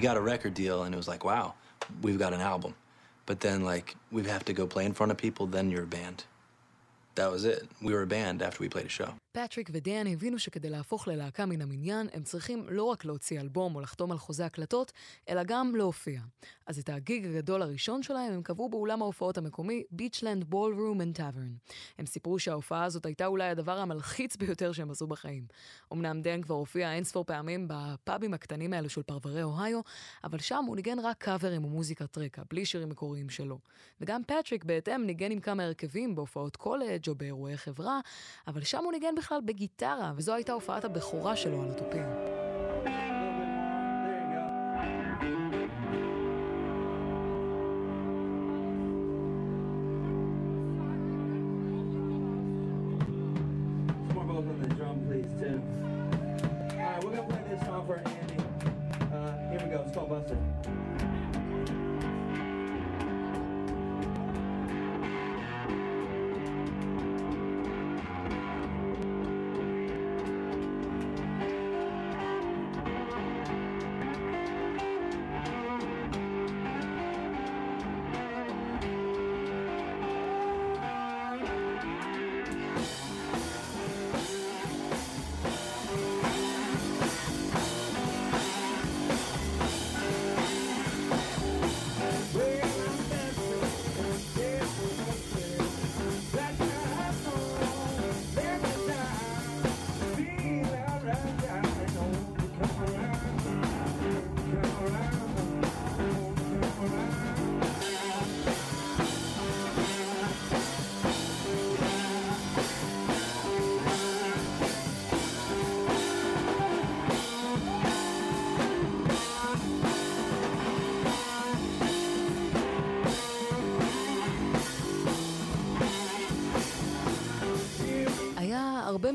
got 0.05 0.17
a 0.17 0.21
record 0.21 0.55
deal 0.55 0.85
and 0.85 0.95
it 0.95 0.97
was 0.97 1.09
like 1.09 1.25
wow 1.25 1.55
we've 2.03 2.19
got 2.19 2.33
an 2.33 2.41
album. 2.41 2.75
But 3.27 3.41
then 3.41 3.65
like 3.65 3.97
we 4.13 4.23
have 4.25 4.45
to 4.45 4.53
go 4.53 4.67
play 4.67 4.85
in 4.85 4.93
front 4.93 5.11
of 5.13 5.19
people 5.19 5.47
then 5.47 5.71
you're 5.71 5.85
a 5.85 5.87
band 5.87 6.25
that 7.15 7.31
was 7.31 7.45
it 7.45 7.63
we 7.83 7.93
were 7.95 8.03
a 8.03 8.07
band 8.07 8.43
after 8.43 8.61
we 8.65 8.69
played 8.69 8.87
a 8.87 8.97
show 9.01 9.15
פטריק 9.37 9.71
ודן 9.73 10.07
הבינו 10.07 10.39
שכדי 10.39 10.71
להפוך 10.71 11.09
ללהקה 11.09 11.47
מן 11.47 11.63
המניין, 11.63 12.09
הם 12.13 12.23
צריכים 12.23 12.67
לא 12.69 12.85
רק 12.85 13.05
להוציא 13.05 13.41
אלבום 13.41 13.75
או 13.75 13.81
לחתום 13.81 14.13
על 14.13 14.19
חוזה 14.19 14.47
הקלטות, 14.47 14.93
אלא 15.29 15.43
גם 15.43 15.77
להופיע. 15.77 16.21
אז 16.67 16.79
את 16.79 16.89
הגיג 16.89 17.27
הגדול 17.27 17.63
הראשון 17.63 18.03
שלהם 18.03 18.33
הם 18.33 18.43
קבעו 18.43 18.69
באולם 18.69 19.03
ההופעות 19.03 19.39
המקומי 19.39 19.83
Beachland 19.97 20.53
Ballroom 20.53 21.01
and 21.01 21.19
Tavern. 21.19 21.73
הם 21.99 22.07
סיפרו 22.07 22.39
שההופעה 22.39 22.85
הזאת 22.85 23.07
הייתה 23.07 23.27
אולי 23.27 23.49
הדבר 23.49 23.79
המלחיץ 23.79 24.37
ביותר 24.37 24.73
שהם 24.73 24.91
עשו 24.91 25.07
בחיים. 25.07 25.47
אמנם 25.93 26.23
דן 26.23 26.43
כבר 26.43 26.55
הופיע 26.55 26.93
אינספור 26.93 27.25
פעמים 27.25 27.69
בפאבים 27.69 28.35
הקטנים 28.35 28.73
האלו 28.73 28.89
של 28.89 29.03
פרברי 29.03 29.43
אוהיו, 29.43 29.81
אבל 30.25 30.39
שם 30.39 30.65
הוא 30.67 30.77
ניגן 30.77 30.99
רק 30.99 31.17
קאברים 31.19 31.65
ומוזיקת 31.65 32.19
רקע, 32.19 32.43
בלי 32.51 32.67
שירים 32.67 32.89
מקוריים 32.89 33.29
שלו. 33.29 33.59
וגם 34.01 34.23
פטריק 34.25 34.65
בהתאם 34.65 35.07
ניגן 35.07 35.31
עם 35.31 35.41
כמה 35.41 35.65
הרכבים 35.65 36.15
בהופעות 36.15 36.57
קולג' 36.57 37.04
או 37.09 37.15
באירועי 37.15 37.57
חברה, 37.57 38.01
אבל 38.47 38.65
שם 38.65 38.85
הוא 38.85 38.93
ניגן 38.93 39.15
בכלל 39.19 39.41
בגיטרה, 39.45 40.13
וזו 40.17 40.35
הייתה 40.35 40.53
הופעת 40.53 40.85
הבכורה 40.85 41.37
שלו 41.37 41.63
על 41.63 41.71
התופים. 41.71 42.44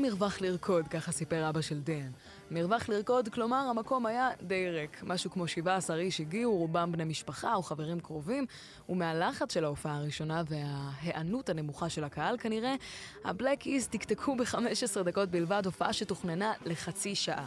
מרווח 0.02 0.40
לרקוד, 0.40 0.88
ככה 0.88 1.12
סיפר 1.12 1.48
אבא 1.48 1.60
של 1.60 1.80
דן. 1.80 2.10
מרווח 2.50 2.88
לרקוד, 2.88 3.28
כלומר, 3.28 3.56
המקום 3.56 4.06
היה 4.06 4.30
די 4.42 4.70
ריק. 4.70 5.02
משהו 5.02 5.30
כמו 5.30 5.48
17 5.48 5.96
איש 5.96 6.20
הגיעו, 6.20 6.56
רובם 6.56 6.92
בני 6.92 7.04
משפחה 7.04 7.54
או 7.54 7.62
חברים 7.62 8.00
קרובים, 8.00 8.46
ומהלחץ 8.88 9.54
של 9.54 9.64
ההופעה 9.64 9.96
הראשונה 9.96 10.42
וההיענות 10.48 11.48
הנמוכה 11.48 11.88
של 11.88 12.04
הקהל 12.04 12.38
כנראה, 12.38 12.74
הבלק 13.24 13.66
קיז 13.66 13.88
תקתקו 13.88 14.36
ב-15 14.36 15.02
דקות 15.04 15.28
בלבד 15.28 15.62
הופעה 15.66 15.92
שתוכננה 15.92 16.52
לחצי 16.64 17.14
שעה. 17.14 17.46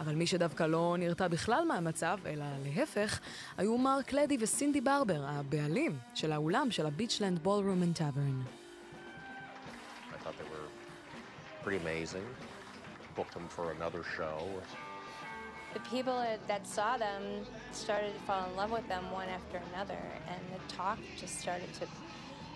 אבל 0.00 0.14
מי 0.14 0.26
שדווקא 0.26 0.64
לא 0.64 0.96
נרתע 0.98 1.28
בכלל 1.28 1.64
מהמצב, 1.68 2.18
אלא 2.26 2.44
להפך, 2.64 3.20
היו 3.56 3.78
מרק 3.78 4.12
לדי 4.12 4.36
וסינדי 4.40 4.80
ברבר, 4.80 5.24
הבעלים 5.26 5.98
של 6.14 6.32
האולם 6.32 6.70
של 6.70 6.86
ה 6.86 6.91
Beachland 6.91 7.38
Ballroom 7.38 7.82
and 7.82 7.96
Tavern. 7.96 8.67
Pretty 11.62 11.78
amazing. 11.78 12.24
Booked 13.14 13.34
them 13.34 13.48
for 13.48 13.72
another 13.72 14.02
show. 14.16 14.48
The 15.74 15.80
people 15.80 16.24
that- 16.46 16.66
saw 16.66 16.96
them 16.96 17.46
started 17.72 18.14
to 18.14 18.20
fall 18.20 18.48
in 18.48 18.56
love 18.56 18.70
with 18.70 18.88
them 18.88 19.10
one 19.10 19.28
after 19.28 19.58
another, 19.72 19.98
and 20.26 20.40
the 20.52 20.74
talk 20.74 20.98
just 21.18 21.38
started 21.38 21.72
to 21.74 21.86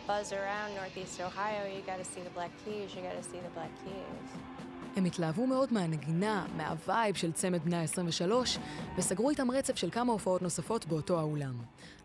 buzz 0.06 0.32
around 0.32 0.74
Northeast 0.74 1.20
Ohio. 1.20 1.66
You 1.66 1.82
got 1.82 1.98
to 1.98 2.04
see 2.04 2.22
the 2.22 2.30
Black 2.30 2.50
Keys. 2.64 2.94
You 2.94 3.02
got 3.02 3.16
to 3.16 3.22
see 3.22 3.38
the 3.38 3.50
Black 3.50 3.70
Keys. 3.84 4.40
הם 4.96 5.04
התלהבו 5.04 5.46
מאוד 5.46 5.72
מהנגינה, 5.72 6.46
מהווייב 6.56 7.14
של 7.14 7.32
צמד 7.32 7.64
בני 7.64 7.76
ה-23, 7.76 8.32
וסגרו 8.98 9.30
איתם 9.30 9.50
רצף 9.50 9.76
של 9.76 9.90
כמה 9.90 10.12
הופעות 10.12 10.42
נוספות 10.42 10.86
באותו 10.86 11.18
האולם. 11.18 11.54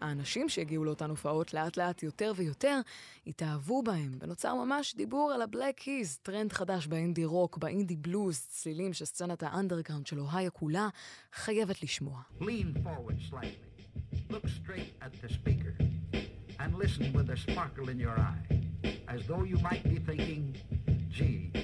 האנשים 0.02 0.50
שהגיעו 0.50 0.86
לאותן 0.86 1.10
הופעות 1.10 1.54
לאט 1.54 1.78
לאט 1.78 2.04
יותר 2.04 2.34
ויותר 2.36 2.80
התאהבו 3.28 3.84
בהם, 3.84 4.18
ונוצר 4.20 4.56
ממש 4.56 4.96
דיבור 4.96 5.32
על 5.32 5.42
הבלק 5.42 5.76
קיז, 5.76 6.18
טרנד 6.18 6.54
חדש 6.54 6.88
באינדי 6.88 7.26
רוק, 7.26 7.58
באינדי 7.58 7.96
בלוז, 7.96 8.40
צלילים 8.50 8.94
שסצנת 8.94 9.44
האנדרגראונד 9.44 10.08
של 10.08 10.20
אוהיו 10.20 10.54
כולה 10.54 10.90
חייבת 11.34 11.84
לשמוע. 11.84 12.22
Lean 12.40 12.78
forward 12.84 13.20
slightly. 13.32 13.68
Look 14.30 14.46
straight 14.48 14.94
at 15.02 15.12
the 15.22 15.30
speaker. 15.34 15.74
And 16.60 16.76
listen 16.84 17.14
with 17.14 17.30
a 17.30 17.38
sparkle 17.38 17.90
in 17.90 18.00
your 18.00 18.18
eye. 18.30 18.42
As 19.08 19.22
though 19.28 19.44
you 19.52 19.58
might 19.70 19.84
be 19.84 20.00
thinking, 20.10 20.44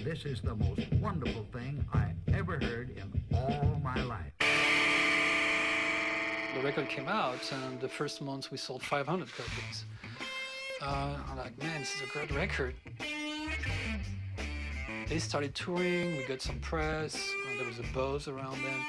this 0.03 0.25
is 0.25 0.41
the 0.41 0.53
most 0.55 0.91
wonderful 1.01 1.45
thing 1.53 1.83
I 1.93 2.11
ever 2.33 2.59
heard 2.59 2.89
in 2.97 3.23
all 3.33 3.79
my 3.81 4.03
life. 4.03 4.33
The 6.55 6.61
record 6.61 6.89
came 6.89 7.07
out, 7.07 7.39
and 7.53 7.79
the 7.79 7.87
first 7.87 8.21
month 8.21 8.51
we 8.51 8.57
sold 8.57 8.83
500 8.83 9.29
copies. 9.33 9.85
Uh, 10.81 11.15
I'm 11.29 11.37
like, 11.37 11.57
man, 11.57 11.79
this 11.79 11.95
is 11.95 12.01
a 12.01 12.11
great 12.11 12.31
record. 12.31 12.75
They 15.07 15.19
started 15.19 15.55
touring, 15.55 16.17
we 16.17 16.25
got 16.25 16.41
some 16.41 16.59
press, 16.59 17.31
there 17.57 17.65
was 17.65 17.79
a 17.79 17.93
buzz 17.93 18.27
around 18.27 18.57
them. 18.61 18.85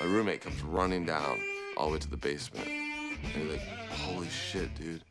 My 0.00 0.06
roommate 0.06 0.40
comes 0.40 0.60
running 0.62 1.04
down 1.04 1.40
all 1.76 1.86
the 1.86 1.92
way 1.92 1.98
to 2.00 2.10
the 2.10 2.16
basement. 2.16 2.66
And 2.66 3.42
he's 3.42 3.52
like, 3.52 3.68
holy 3.90 4.28
shit, 4.28 4.74
dude. 4.74 5.04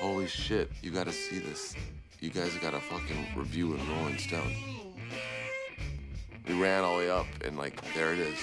Holy 0.00 0.26
shit. 0.26 0.70
You 0.82 0.90
gotta 0.90 1.12
see 1.12 1.38
this. 1.38 1.74
You 2.20 2.28
guys 2.28 2.54
got 2.56 2.74
a 2.74 2.80
fucking 2.80 3.28
review 3.34 3.74
in 3.74 3.88
Rolling 3.88 4.18
Stone. 4.18 4.52
We 6.46 6.60
ran 6.60 6.84
all 6.84 6.98
the 6.98 7.04
way 7.04 7.10
up 7.10 7.26
and 7.46 7.56
like 7.56 7.80
there 7.94 8.12
it 8.12 8.18
is. 8.18 8.38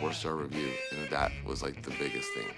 Four 0.00 0.12
star 0.12 0.34
review. 0.34 0.70
And 0.90 1.08
that 1.10 1.30
was 1.44 1.62
like 1.62 1.80
the 1.82 1.92
biggest 1.92 2.28
thing. 2.34 2.52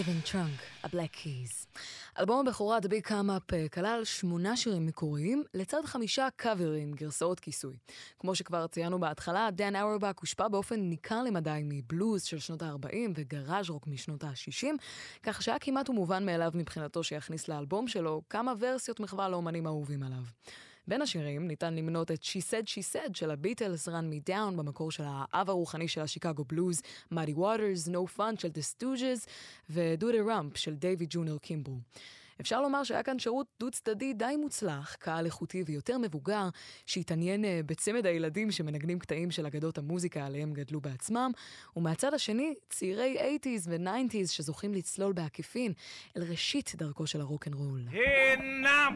Living 0.00 0.32
Trunk, 0.32 0.84
ה-Black 0.84 1.16
Keys. 1.16 1.66
אלבום 2.18 2.48
הבכורה 2.48 2.78
The 2.78 2.86
Big 2.86 3.08
Come 3.08 3.10
Up 3.10 3.54
אה, 3.54 3.68
כלל 3.68 4.04
שמונה 4.04 4.56
שירים 4.56 4.86
מקוריים, 4.86 5.44
לצד 5.54 5.80
חמישה 5.84 6.28
קאברים, 6.36 6.92
גרסאות 6.92 7.40
כיסוי. 7.40 7.76
כמו 8.18 8.34
שכבר 8.34 8.66
ציינו 8.66 9.00
בהתחלה, 9.00 9.48
דן 9.50 9.76
אורבק 9.76 10.18
הושפע 10.20 10.48
באופן 10.48 10.80
ניכר 10.80 11.22
למדי 11.22 11.60
מבלוז 11.64 12.22
של 12.22 12.38
שנות 12.38 12.62
ה-40 12.62 13.10
וגראז' 13.14 13.70
רוק 13.70 13.86
משנות 13.86 14.24
ה-60, 14.24 14.66
כך 15.22 15.42
שהיה 15.42 15.58
כמעט 15.58 15.90
ומובן 15.90 16.26
מאליו 16.26 16.50
מבחינתו 16.54 17.02
שיכניס 17.02 17.48
לאלבום 17.48 17.88
שלו 17.88 18.22
כמה 18.30 18.52
ורסיות 18.60 19.00
מחווה 19.00 19.28
לאומנים 19.28 19.66
האהובים 19.66 20.02
עליו. 20.02 20.22
בין 20.90 21.02
השירים 21.02 21.48
ניתן 21.48 21.74
למנות 21.74 22.10
את 22.10 22.22
She 22.22 22.40
Said 22.50 22.64
She 22.66 22.94
Said 22.94 23.14
של 23.14 23.30
הביטלס, 23.30 23.88
Run 23.88 23.92
Me 23.92 24.30
Down 24.30 24.56
במקור 24.56 24.90
של 24.90 25.02
האב 25.06 25.50
הרוחני 25.50 25.88
של 25.88 26.00
השיקגו 26.00 26.44
בלוז, 26.44 26.82
Muddy 27.14 27.36
Waters, 27.36 27.88
No 27.88 28.18
Fun 28.18 28.40
של 28.40 28.48
The 28.48 28.82
Stooges 28.82 29.28
ו-Do 29.70 30.04
the 30.04 30.28
Rump 30.28 30.58
של 30.58 30.74
דייוויד 30.74 31.08
ג'וניור 31.10 31.38
קימברו. 31.38 31.78
אפשר 32.40 32.60
לומר 32.60 32.84
שהיה 32.84 33.02
כאן 33.02 33.18
שירות 33.18 33.46
דו 33.60 33.70
צדדי 33.70 34.12
די 34.12 34.36
מוצלח, 34.38 34.96
קהל 34.98 35.24
איכותי 35.26 35.62
ויותר 35.66 35.98
מבוגר, 35.98 36.48
שהתעניין 36.86 37.44
אה, 37.44 37.60
בצמד 37.66 38.06
הילדים 38.06 38.50
שמנגנים 38.50 38.98
קטעים 38.98 39.30
של 39.30 39.46
אגדות 39.46 39.78
המוזיקה 39.78 40.26
עליהם 40.26 40.52
גדלו 40.52 40.80
בעצמם, 40.80 41.30
ומהצד 41.76 42.14
השני, 42.14 42.54
צעירי 42.68 43.16
80's 43.18 43.68
ו-90's 43.68 44.28
שזוכים 44.28 44.74
לצלול 44.74 45.12
בעקיפין 45.12 45.72
אל 46.16 46.22
ראשית 46.22 46.72
דרכו 46.76 47.06
של 47.06 47.20
הרוקנרול. 47.20 47.84
Hey 47.90 48.38
now, 48.64 48.90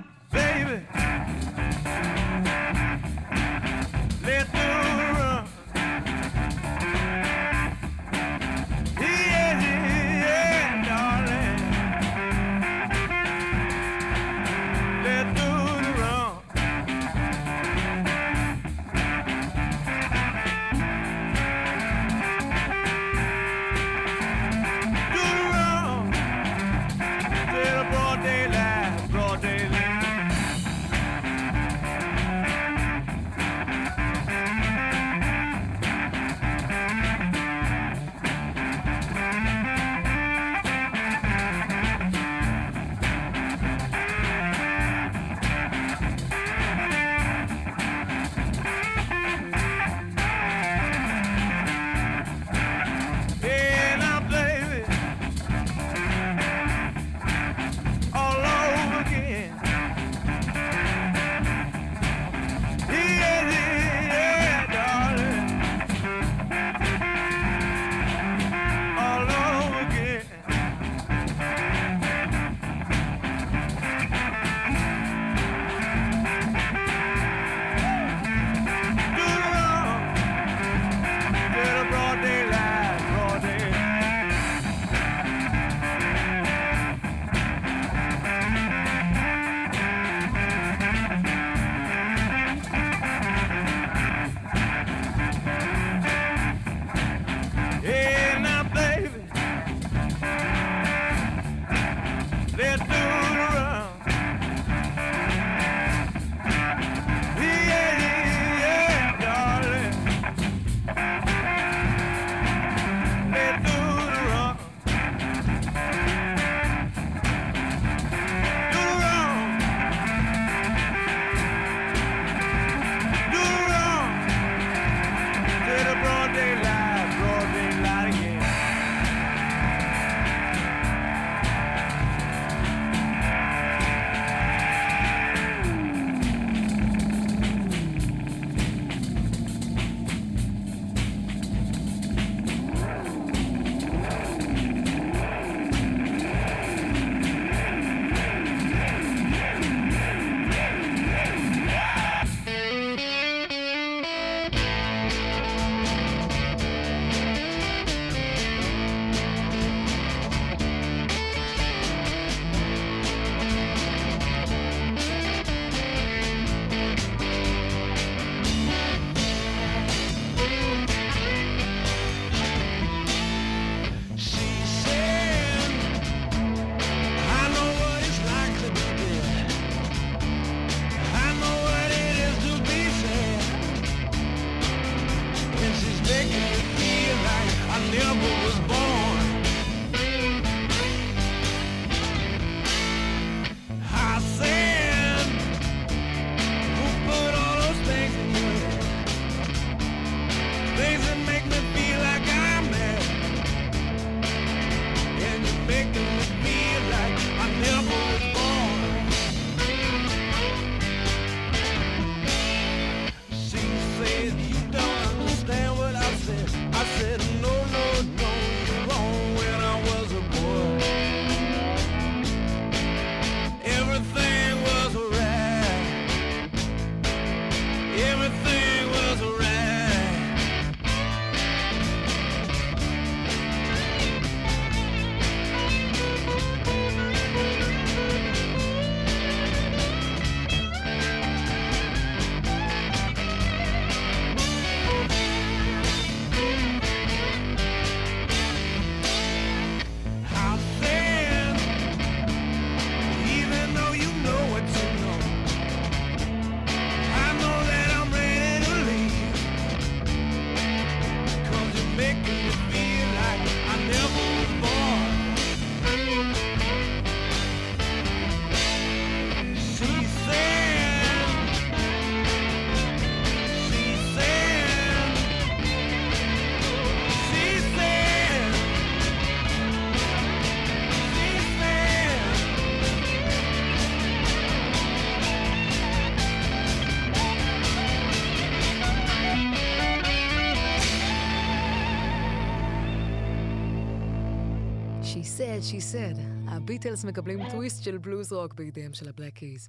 said, 295.54 295.74
she 295.74 295.80
said. 295.94 296.20
הביטלס 296.48 297.04
מקבלים 297.04 297.50
טוויסט 297.50 297.82
של 297.82 297.98
בלוז 297.98 298.32
רוק 298.32 298.54
בידיהם 298.54 298.94
של 298.94 299.08
הבלק 299.08 299.34
קיז. 299.34 299.68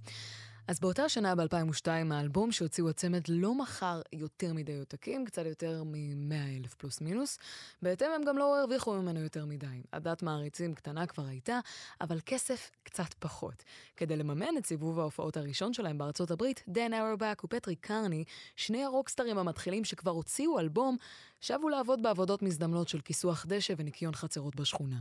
אז 0.67 0.79
באותה 0.79 1.09
שנה, 1.09 1.35
ב-2002, 1.35 1.87
האלבום 2.11 2.51
שהוציאו 2.51 2.89
הצמד 2.89 3.21
לא 3.29 3.55
מכר 3.55 4.01
יותר 4.13 4.53
מדי 4.53 4.79
עותקים, 4.79 5.25
קצת 5.25 5.45
יותר 5.45 5.83
מ-100 5.83 6.59
אלף 6.59 6.73
פלוס 6.73 7.01
מינוס. 7.01 7.39
בהתאם 7.81 8.07
הם 8.15 8.23
גם 8.23 8.37
לא 8.37 8.59
הרוויחו 8.59 8.93
ממנו 8.93 9.19
יותר 9.19 9.45
מדי. 9.45 9.81
עדת 9.91 10.23
מעריצים 10.23 10.73
קטנה 10.73 11.07
כבר 11.07 11.25
הייתה, 11.25 11.59
אבל 12.01 12.19
כסף 12.25 12.71
קצת 12.83 13.13
פחות. 13.19 13.63
כדי 13.97 14.15
לממן 14.15 14.57
את 14.57 14.65
סיבוב 14.65 14.99
ההופעות 14.99 15.37
הראשון 15.37 15.73
שלהם 15.73 15.97
בארצות 15.97 16.31
הברית, 16.31 16.63
דן 16.67 16.93
אורבך 16.93 17.41
ופטריק 17.43 17.79
קרני, 17.81 18.23
שני 18.55 18.83
הרוקסטרים 18.83 19.37
המתחילים 19.37 19.83
שכבר 19.83 20.11
הוציאו 20.11 20.59
אלבום, 20.59 20.97
שבו 21.41 21.69
לעבוד 21.69 22.03
בעבודות 22.03 22.41
מזדמנות 22.41 22.87
של 22.87 23.01
כיסוח 23.01 23.45
דשא 23.49 23.73
וניקיון 23.77 24.15
חצרות 24.15 24.55
בשכונה. 24.55 24.99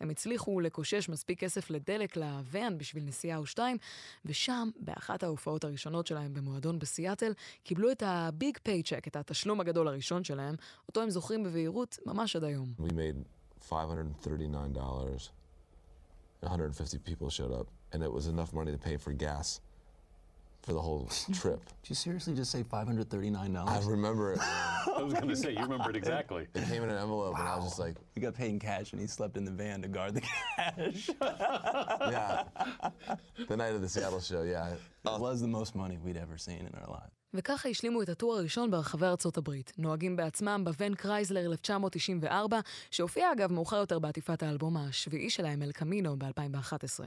הם 0.00 0.10
הצליחו 0.10 0.60
לקושש 0.60 1.08
מספיק 1.08 1.40
כסף 1.40 1.70
לדלק 1.70 2.16
לוואן 2.16 2.78
בשביל 2.78 3.04
נסיעה 3.04 3.38
או 3.38 3.46
שתיים, 3.46 3.76
ושם, 4.24 4.70
באחת 4.80 5.22
ההופעות 5.22 5.64
הראשונות 5.64 6.06
שלהם 6.06 6.34
במועדון 6.34 6.78
בסיאטל, 6.78 7.32
קיבלו 7.64 7.90
את 7.90 8.02
ה 8.06 8.19
big 8.19 8.58
paycheck, 8.62 9.08
את 9.08 9.16
התשלום 9.16 9.60
הגדול 9.60 9.88
הראשון 9.88 10.24
שלהם, 10.24 10.54
אותו 10.88 11.02
הם 11.02 11.10
זוכרים 11.10 11.44
בבהירות 11.44 11.98
ממש 12.06 12.36
עד 12.36 12.44
היום. 12.44 12.74
We 12.80 12.90
made 12.90 13.70
$539. 13.70 15.30
150 16.42 16.98
people 17.00 17.30
showed 17.30 17.52
up, 17.52 17.66
and 17.92 18.02
it 18.02 18.12
was 18.12 18.26
enough 18.26 18.52
money 18.52 18.70
to 18.70 18.78
pay 18.78 18.96
for 18.96 19.12
gas 19.12 19.60
for 20.66 20.72
the 20.72 20.80
whole 20.80 21.08
trip. 21.32 21.64
Did 21.82 21.90
you 21.90 21.94
seriously 21.94 22.34
just 22.34 22.50
say 22.50 22.64
$539? 22.64 23.68
I 23.68 23.80
remember 23.88 24.32
it. 24.32 24.40
I 24.42 25.00
was 25.00 25.14
going 25.14 25.28
to 25.28 25.36
say, 25.36 25.52
you 25.52 25.60
remember 25.60 25.90
it 25.90 25.96
exactly. 25.96 26.48
It 26.54 26.64
came 26.66 26.82
in 26.82 26.90
an 26.90 26.98
envelope, 26.98 27.38
and 27.38 27.46
I 27.46 27.54
was 27.54 27.66
just 27.66 27.78
like, 27.78 27.94
We 28.16 28.22
got 28.22 28.34
paid 28.34 28.50
in 28.50 28.58
cash 28.58 28.92
and 28.92 29.00
he 29.00 29.06
slept 29.06 29.36
in 29.36 29.44
the 29.44 29.52
van 29.52 29.80
to 29.82 29.88
guard 29.88 30.14
the 30.14 30.22
cash. 30.22 31.08
yeah. 31.22 32.42
the 33.48 33.56
night 33.56 33.74
of 33.74 33.80
the 33.80 33.88
Seattle 33.88 34.20
show, 34.20 34.42
yeah. 34.42 34.70
it 34.70 34.80
was 35.20 35.40
the 35.40 35.46
most 35.46 35.76
money 35.76 35.98
we'd 36.04 36.16
ever 36.16 36.36
seen 36.36 36.58
in 36.58 36.72
our 36.82 36.90
lives. 36.90 37.15
וככה 37.34 37.68
השלימו 37.68 38.02
את 38.02 38.08
ה 38.08 38.13
tour 38.13 38.34
הראשון 38.34 38.70
ברחבי 38.70 39.06
ארצות 39.06 39.36
הברית. 39.36 39.72
נוהגים 39.78 40.16
בעצמם 40.16 40.62
בוון 40.64 40.94
קרייזלר 40.94 41.46
1994, 41.46 42.60
שהופיע 42.90 43.32
אגב 43.32 43.52
מאוחר 43.52 43.76
יותר 43.76 43.98
בעטיפת 43.98 44.42
האלבום 44.42 44.76
השביעי 44.76 45.30
שלהם, 45.30 45.62
אל 45.62 45.72
קמינו, 45.72 46.18
ב-2011. 46.18 47.04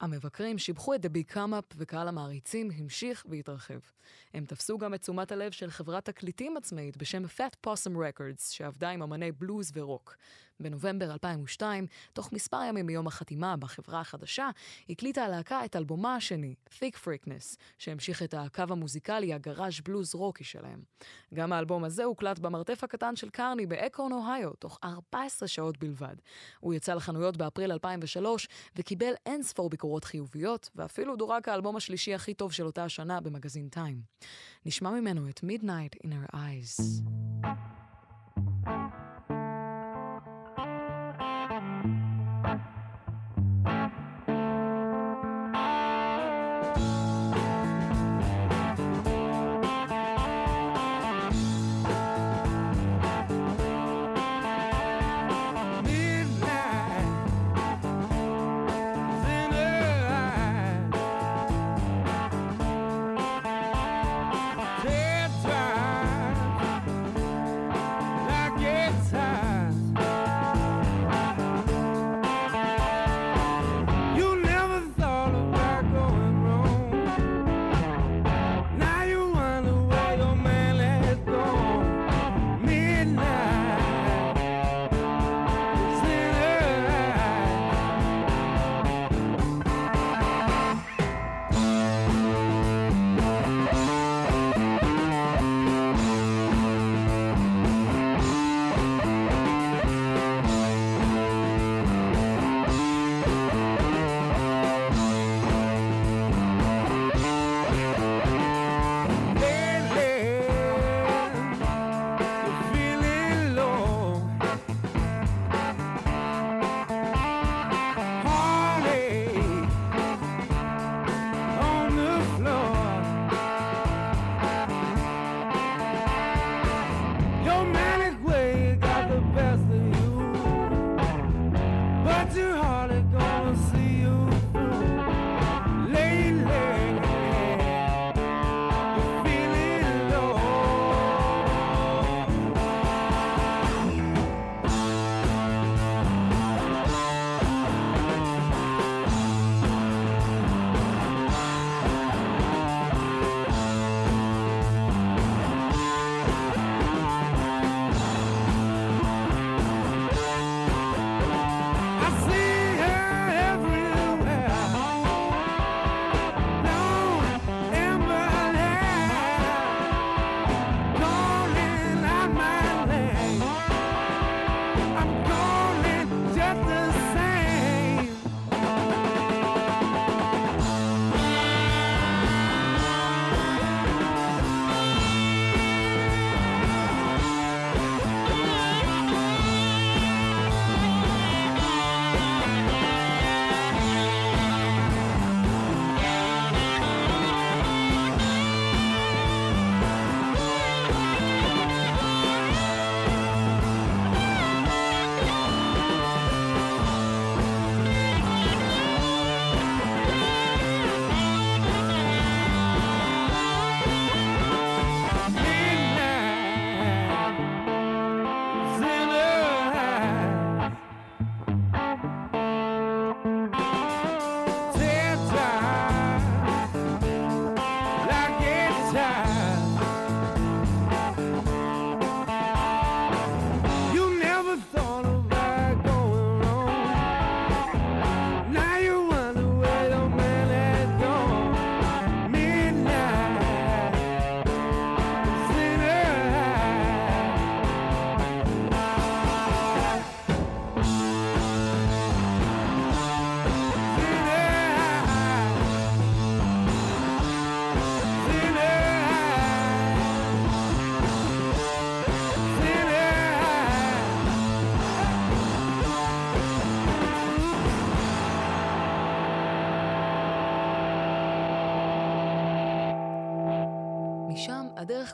המבקרים 0.00 0.58
שיבחו 0.58 0.94
את 0.94 1.04
The 1.04 1.08
Big 1.08 1.34
Come 1.34 1.36
Up, 1.36 1.74
וקהל 1.76 2.08
המעריצים 2.08 2.70
המשיך 2.78 3.26
והתרחב. 3.28 3.78
הם 4.34 4.44
תפסו 4.44 4.78
גם 4.78 4.94
את 4.94 5.00
תשומת 5.00 5.32
הלב 5.32 5.52
של 5.52 5.70
חברת 5.70 6.04
תקליטים 6.04 6.56
עצמאית 6.56 6.96
בשם 6.96 7.24
Fat 7.24 7.66
Possum 7.66 7.96
Records, 7.96 8.52
שעבדה 8.52 8.90
עם 8.90 9.02
אמני 9.02 9.32
בלוז 9.32 9.72
ורוק. 9.74 10.16
בנובמבר 10.60 11.12
2002, 11.12 11.86
תוך 12.12 12.32
מספר 12.32 12.62
ימים 12.68 12.86
מיום 12.86 13.06
החתימה 13.06 13.56
בחברה 13.56 14.00
החדשה, 14.00 14.50
הקליטה 14.90 15.24
הלהקה 15.24 15.64
את 15.64 15.76
אלבומה 15.76 16.16
השני, 16.16 16.54
Thick 16.68 16.96
Freakness, 17.04 17.56
שהמשיך 17.78 18.22
את 18.22 18.34
הקו 18.34 18.62
המוזיקלי 18.68 19.34
הגראז' 19.56 19.80
בלוז 19.84 20.14
רוקי 20.14 20.44
שלהם. 20.44 20.82
גם 21.34 21.52
האלבום 21.52 21.84
הזה 21.84 22.04
הוקלט 22.04 22.38
במרתף 22.38 22.84
הקטן 22.84 23.16
של 23.16 23.30
קרני 23.30 23.66
באקרון, 23.66 24.12
אוהיו, 24.12 24.50
תוך 24.52 24.78
14 24.84 25.48
שעות 25.48 25.78
בלבד. 25.78 26.16
הוא 26.60 26.74
יצא 26.74 26.94
לחנויות 26.94 27.36
באפריל 27.36 27.72
2003, 27.72 28.48
וקיבל 28.76 29.12
אין 29.26 29.42
ספור 29.42 29.70
ביקורות 29.70 30.04
חיוביות, 30.04 30.70
ואפילו 30.74 31.16
דורג 31.16 31.48
האלבום 31.48 31.76
השלישי 31.76 32.14
הכי 32.14 32.34
טוב 32.34 32.52
של 32.52 32.66
אותה 32.66 32.84
השנה 32.84 33.20
במגזין 33.20 33.68
טיים. 33.68 34.00
נשמע 34.66 34.90
ממנו 34.90 35.28
את 35.28 35.40
Midnight 35.40 36.06
in 36.06 36.10
Her 36.10 36.34
Eyes. 36.34 37.02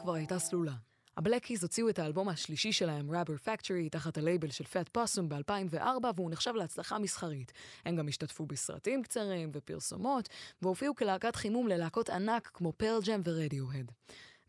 כבר 0.02 0.14
הייתה 0.14 0.38
סלולה. 0.38 0.72
הבלק 1.16 1.43
קיז 1.43 1.62
הוציאו 1.62 1.88
את 1.88 1.98
האלבום 1.98 2.28
השלישי 2.28 2.72
שלהם, 2.72 3.10
Rubber 3.10 3.46
Factory, 3.46 3.90
תחת 3.90 4.18
הלייבל 4.18 4.50
של 4.50 4.64
Fat 4.64 4.88
Possum 4.88 5.28
ב-2004, 5.28 6.06
והוא 6.16 6.30
נחשב 6.30 6.54
להצלחה 6.54 6.98
מסחרית. 6.98 7.52
הם 7.84 7.96
גם 7.96 8.08
השתתפו 8.08 8.46
בסרטים 8.46 9.02
קצרים 9.02 9.50
ופרסומות, 9.54 10.28
והופיעו 10.62 10.94
כלהקת 10.94 11.36
חימום 11.36 11.68
ללהקות 11.68 12.10
ענק 12.10 12.50
כמו 12.54 12.72
פרל 12.72 13.00
ג'ם 13.04 13.20
ורדיוהד. 13.24 13.92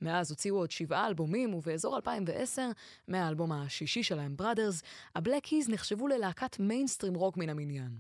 מאז 0.02 0.32
הוציאו 0.32 0.58
עוד 0.58 0.72
שבעה 0.72 1.08
אלבומים, 1.08 1.54
ובאזור 1.54 1.96
2010, 1.96 2.70
מהאלבום 3.08 3.52
השישי 3.52 4.04
שלהם, 4.04 4.36
Brothers, 4.40 4.84
הבלק 5.16 5.47
קיז 5.47 5.70
נחשבו 5.70 6.08
ללהקת 6.08 6.60
מיינסטרים 6.60 7.14
רוק 7.14 7.38
מן 7.38 7.50
המניין. 7.50 7.98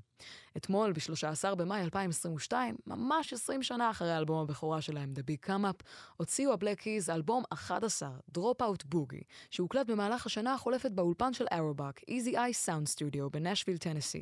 אתמול, 0.57 0.93
ב-13 0.93 1.55
במאי 1.55 1.81
2022, 1.81 2.75
ממש 2.87 3.33
20 3.33 3.63
שנה 3.63 3.89
אחרי 3.89 4.11
האלבום 4.11 4.41
הבכורה 4.41 4.81
שלהם, 4.81 5.13
The 5.15 5.21
Big 5.21 5.49
Come 5.49 5.63
Up, 5.63 5.83
הוציאו 6.17 6.53
הבלקיז 6.53 7.09
אלבום 7.09 7.43
11, 7.53 8.09
Drop 8.37 8.61
Out 8.61 8.95
Boogie, 8.95 9.23
שהוקלט 9.49 9.87
במהלך 9.87 10.25
השנה 10.25 10.53
החולפת 10.53 10.91
באולפן 10.91 11.33
של 11.33 11.45
ארובק, 11.53 11.99
Easy 11.99 12.33
Eye 12.33 12.65
Sound 12.65 12.97
Studio 12.97 13.29
בנשוויל, 13.31 13.77
טנסי. 13.77 14.21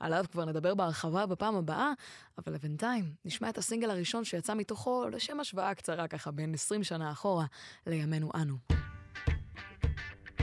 עליו 0.00 0.24
כבר 0.32 0.44
נדבר 0.44 0.74
בהרחבה 0.74 1.26
בפעם 1.26 1.56
הבאה, 1.56 1.92
אבל 2.38 2.52
לבינתיים 2.52 3.14
נשמע 3.24 3.48
את 3.48 3.58
הסינגל 3.58 3.90
הראשון 3.90 4.24
שיצא 4.24 4.54
מתוכו 4.54 5.08
לשם 5.08 5.40
השוואה 5.40 5.74
קצרה 5.74 6.08
ככה 6.08 6.30
בין 6.30 6.54
20 6.54 6.84
שנה 6.84 7.12
אחורה 7.12 7.46
לימינו 7.86 8.30
אנו. 8.34 8.56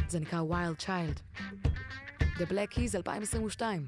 זה 0.07 0.19
נקרא 0.19 0.41
Wild 0.49 0.83
Child. 0.83 1.43
The 2.19 2.45
Black 2.45 2.73
Keys 2.75 2.95
2022. 2.95 3.85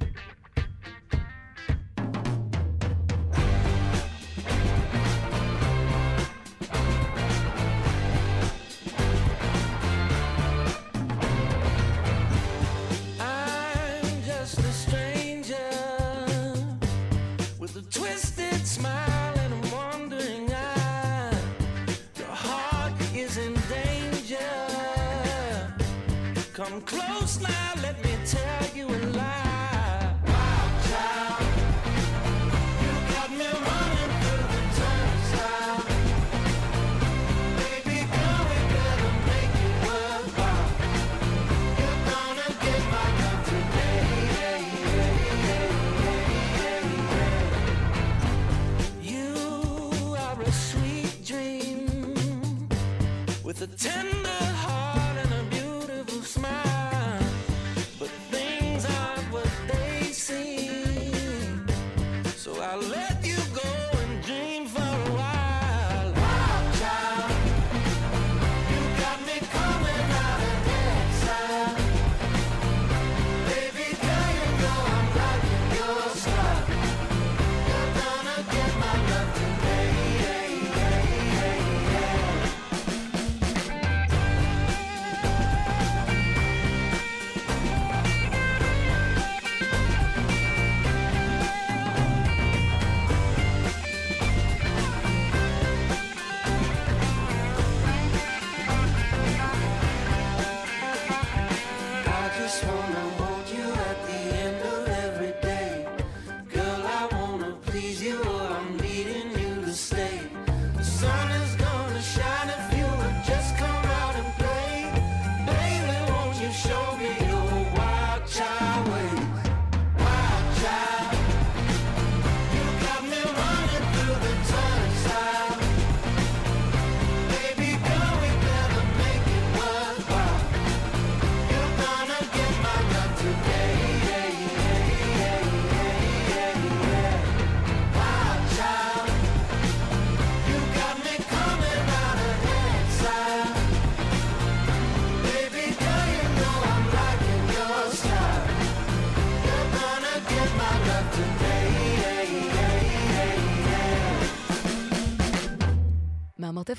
Come 26.71 26.81
close 26.83 27.41
now, 27.41 27.73
let 27.81 28.01
me 28.01 28.10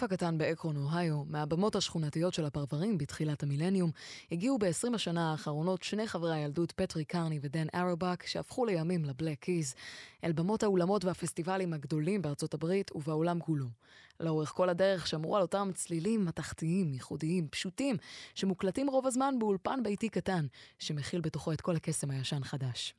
הקטן 0.02 0.38
באקרון, 0.38 0.76
אוהיו, 0.76 1.24
מהבמות 1.24 1.76
השכונתיות 1.76 2.34
של 2.34 2.44
הפרברים 2.44 2.98
בתחילת 2.98 3.42
המילניום, 3.42 3.90
הגיעו 4.32 4.58
ב-20 4.58 4.94
השנה 4.94 5.30
האחרונות 5.30 5.82
שני 5.82 6.06
חברי 6.06 6.34
הילדות, 6.34 6.72
פטריק 6.72 7.04
קרני 7.04 7.38
ודן 7.42 7.66
אוורבך, 7.74 8.26
שהפכו 8.26 8.64
לימים 8.64 9.04
לבלק 9.04 9.38
קיז, 9.38 9.74
אל 10.24 10.32
במות 10.32 10.62
האולמות 10.62 11.04
והפסטיבלים 11.04 11.72
הגדולים 11.72 12.22
בארצות 12.22 12.54
הברית 12.54 12.90
ובעולם 12.94 13.40
כולו. 13.40 13.66
לאורך 14.22 14.48
כל 14.48 14.68
הדרך 14.68 15.06
שמרו 15.06 15.36
על 15.36 15.42
אותם 15.42 15.70
צלילים 15.74 16.24
מתכתיים, 16.24 16.92
ייחודיים, 16.92 17.48
פשוטים, 17.48 17.96
שמוקלטים 18.34 18.90
רוב 18.90 19.06
הזמן 19.06 19.34
באולפן 19.38 19.82
ביתי 19.82 20.08
קטן, 20.08 20.46
שמכיל 20.78 21.20
בתוכו 21.20 21.52
את 21.52 21.60
כל 21.60 21.76
הקסם 21.76 22.10
הישן-חדש. 22.10 22.94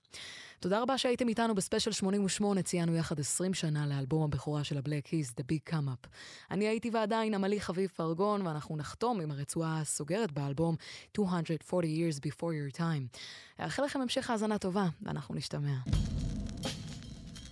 תודה 0.59 0.81
רבה 0.81 0.97
שהייתם 0.97 1.27
איתנו 1.27 1.55
בספיישל 1.55 1.91
88, 1.91 2.61
ציינו 2.61 2.95
יחד 2.95 3.19
20 3.19 3.53
שנה 3.53 3.87
לאלבום 3.87 4.23
הבכורה 4.23 4.63
של 4.63 4.77
הבלק 4.77 5.07
קיז, 5.07 5.33
The 5.39 5.43
Big 5.43 5.73
Come 5.73 5.87
Up. 5.87 6.07
אני 6.51 6.67
הייתי 6.67 6.89
ועדיין 6.89 7.33
עמלי 7.33 7.61
חביב 7.61 7.89
פרגון, 7.95 8.47
ואנחנו 8.47 8.77
נחתום 8.77 9.21
עם 9.21 9.31
הרצועה 9.31 9.81
הסוגרת 9.81 10.31
באלבום 10.31 10.75
240 11.17 12.09
Years 12.09 12.19
Before 12.19 12.75
Your 12.75 12.77
Time. 12.77 13.17
אאחל 13.59 13.83
לכם 13.83 14.01
המשך 14.01 14.29
האזנה 14.29 14.57
טובה, 14.57 14.87
ואנחנו 15.01 15.35
נשתמע. 15.35 15.75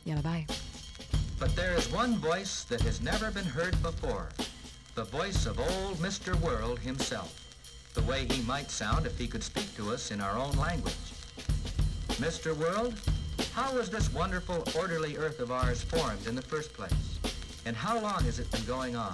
יאללה 0.06 0.22
ביי. 0.22 0.71
But 1.42 1.56
there 1.56 1.74
is 1.74 1.92
one 1.92 2.18
voice 2.18 2.66
that 2.66 2.82
has 2.82 3.02
never 3.02 3.32
been 3.32 3.46
heard 3.46 3.82
before. 3.82 4.30
The 4.94 5.06
voice 5.06 5.48
of 5.48 5.60
old 5.60 5.98
Mr. 5.98 6.40
World 6.40 6.78
himself. 6.78 7.34
The 7.96 8.04
way 8.04 8.28
he 8.30 8.44
might 8.44 8.70
sound 8.70 9.08
if 9.08 9.18
he 9.18 9.28
could 9.28 9.42
speak 9.42 9.76
to 9.76 9.90
us 9.90 10.12
in 10.12 10.22
our 10.22 10.38
own 10.38 10.52
language. 10.52 10.94
Mr. 12.20 12.56
World, 12.56 12.94
how 13.54 13.74
was 13.74 13.90
this 13.90 14.14
wonderful, 14.14 14.64
orderly 14.78 15.18
earth 15.18 15.40
of 15.40 15.52
ours 15.52 15.82
formed 15.82 16.28
in 16.28 16.36
the 16.36 16.44
first 16.44 16.74
place? 16.74 17.18
And 17.66 17.76
how 17.76 18.00
long 18.00 18.24
has 18.26 18.38
it 18.38 18.52
been 18.52 18.66
going 18.66 18.96
on? 18.96 19.12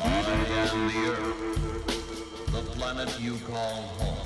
I 0.00 0.20
am 0.30 0.88
the 0.88 1.10
Earth, 1.10 1.27
planet 2.94 3.20
you 3.20 3.36
call 3.46 3.82
home. 4.00 4.16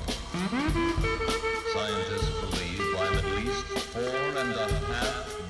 Scientists 1.73 2.31
believe 2.41 2.79
I'm 2.97 3.17
at 3.17 3.25
least 3.35 3.65
four 3.91 4.39
and 4.41 4.53
a 4.53 4.67
half 4.87 5.42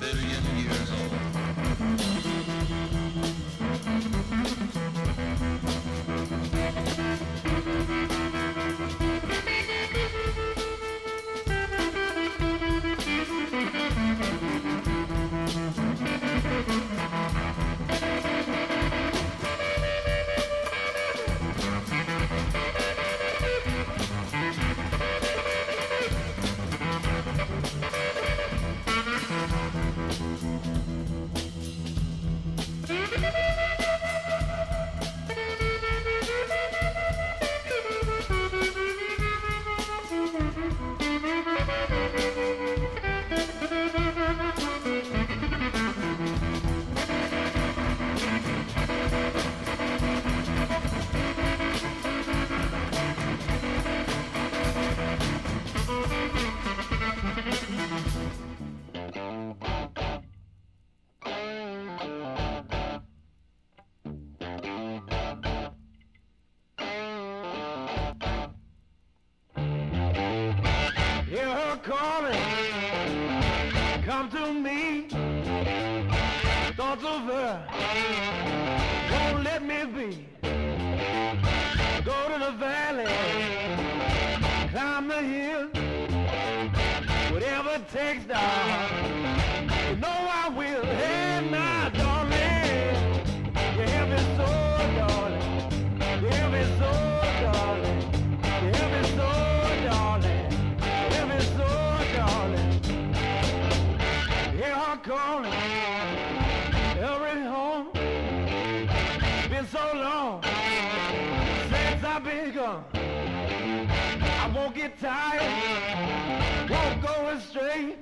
tight, 115.04 116.68
won't 116.70 117.02
go 117.02 117.14
astray. 117.28 117.94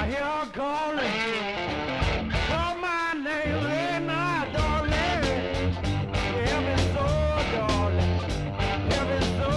I 0.00 0.06
hear 0.06 0.26
her 0.36 0.46
calling, 0.52 2.30
call 2.48 2.74
my 2.76 3.14
name, 3.14 3.64
hey 3.64 3.98
now, 4.04 4.44
darling. 4.52 5.72
Help 6.48 6.64
me 6.68 6.76
so, 6.94 7.06
darling. 7.54 8.14
Help 8.92 9.06
me 9.08 9.20
so, 9.38 9.50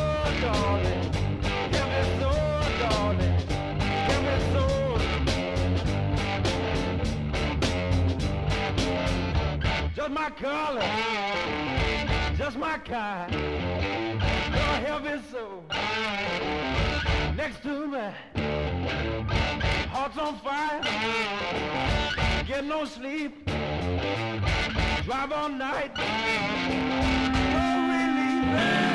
darling. 0.43 1.03
Help 1.75 1.89
me 1.95 2.03
so, 2.21 2.31
darling. 2.79 3.35
Help 4.07 4.23
me 4.27 4.35
so. 4.53 4.65
Just 9.93 10.11
my 10.11 10.29
color, 10.29 10.89
just 12.37 12.57
my 12.57 12.77
kind. 12.77 14.10
Next 17.35 17.63
to 17.63 17.87
me, 17.87 18.11
heart's 19.89 20.17
on 20.17 20.37
fire, 20.39 20.81
get 22.45 22.65
no 22.65 22.83
sleep, 22.83 23.45
drive 25.05 25.31
all 25.31 25.49
night, 25.49 25.95
no 27.55 27.87
relief. 27.87 28.90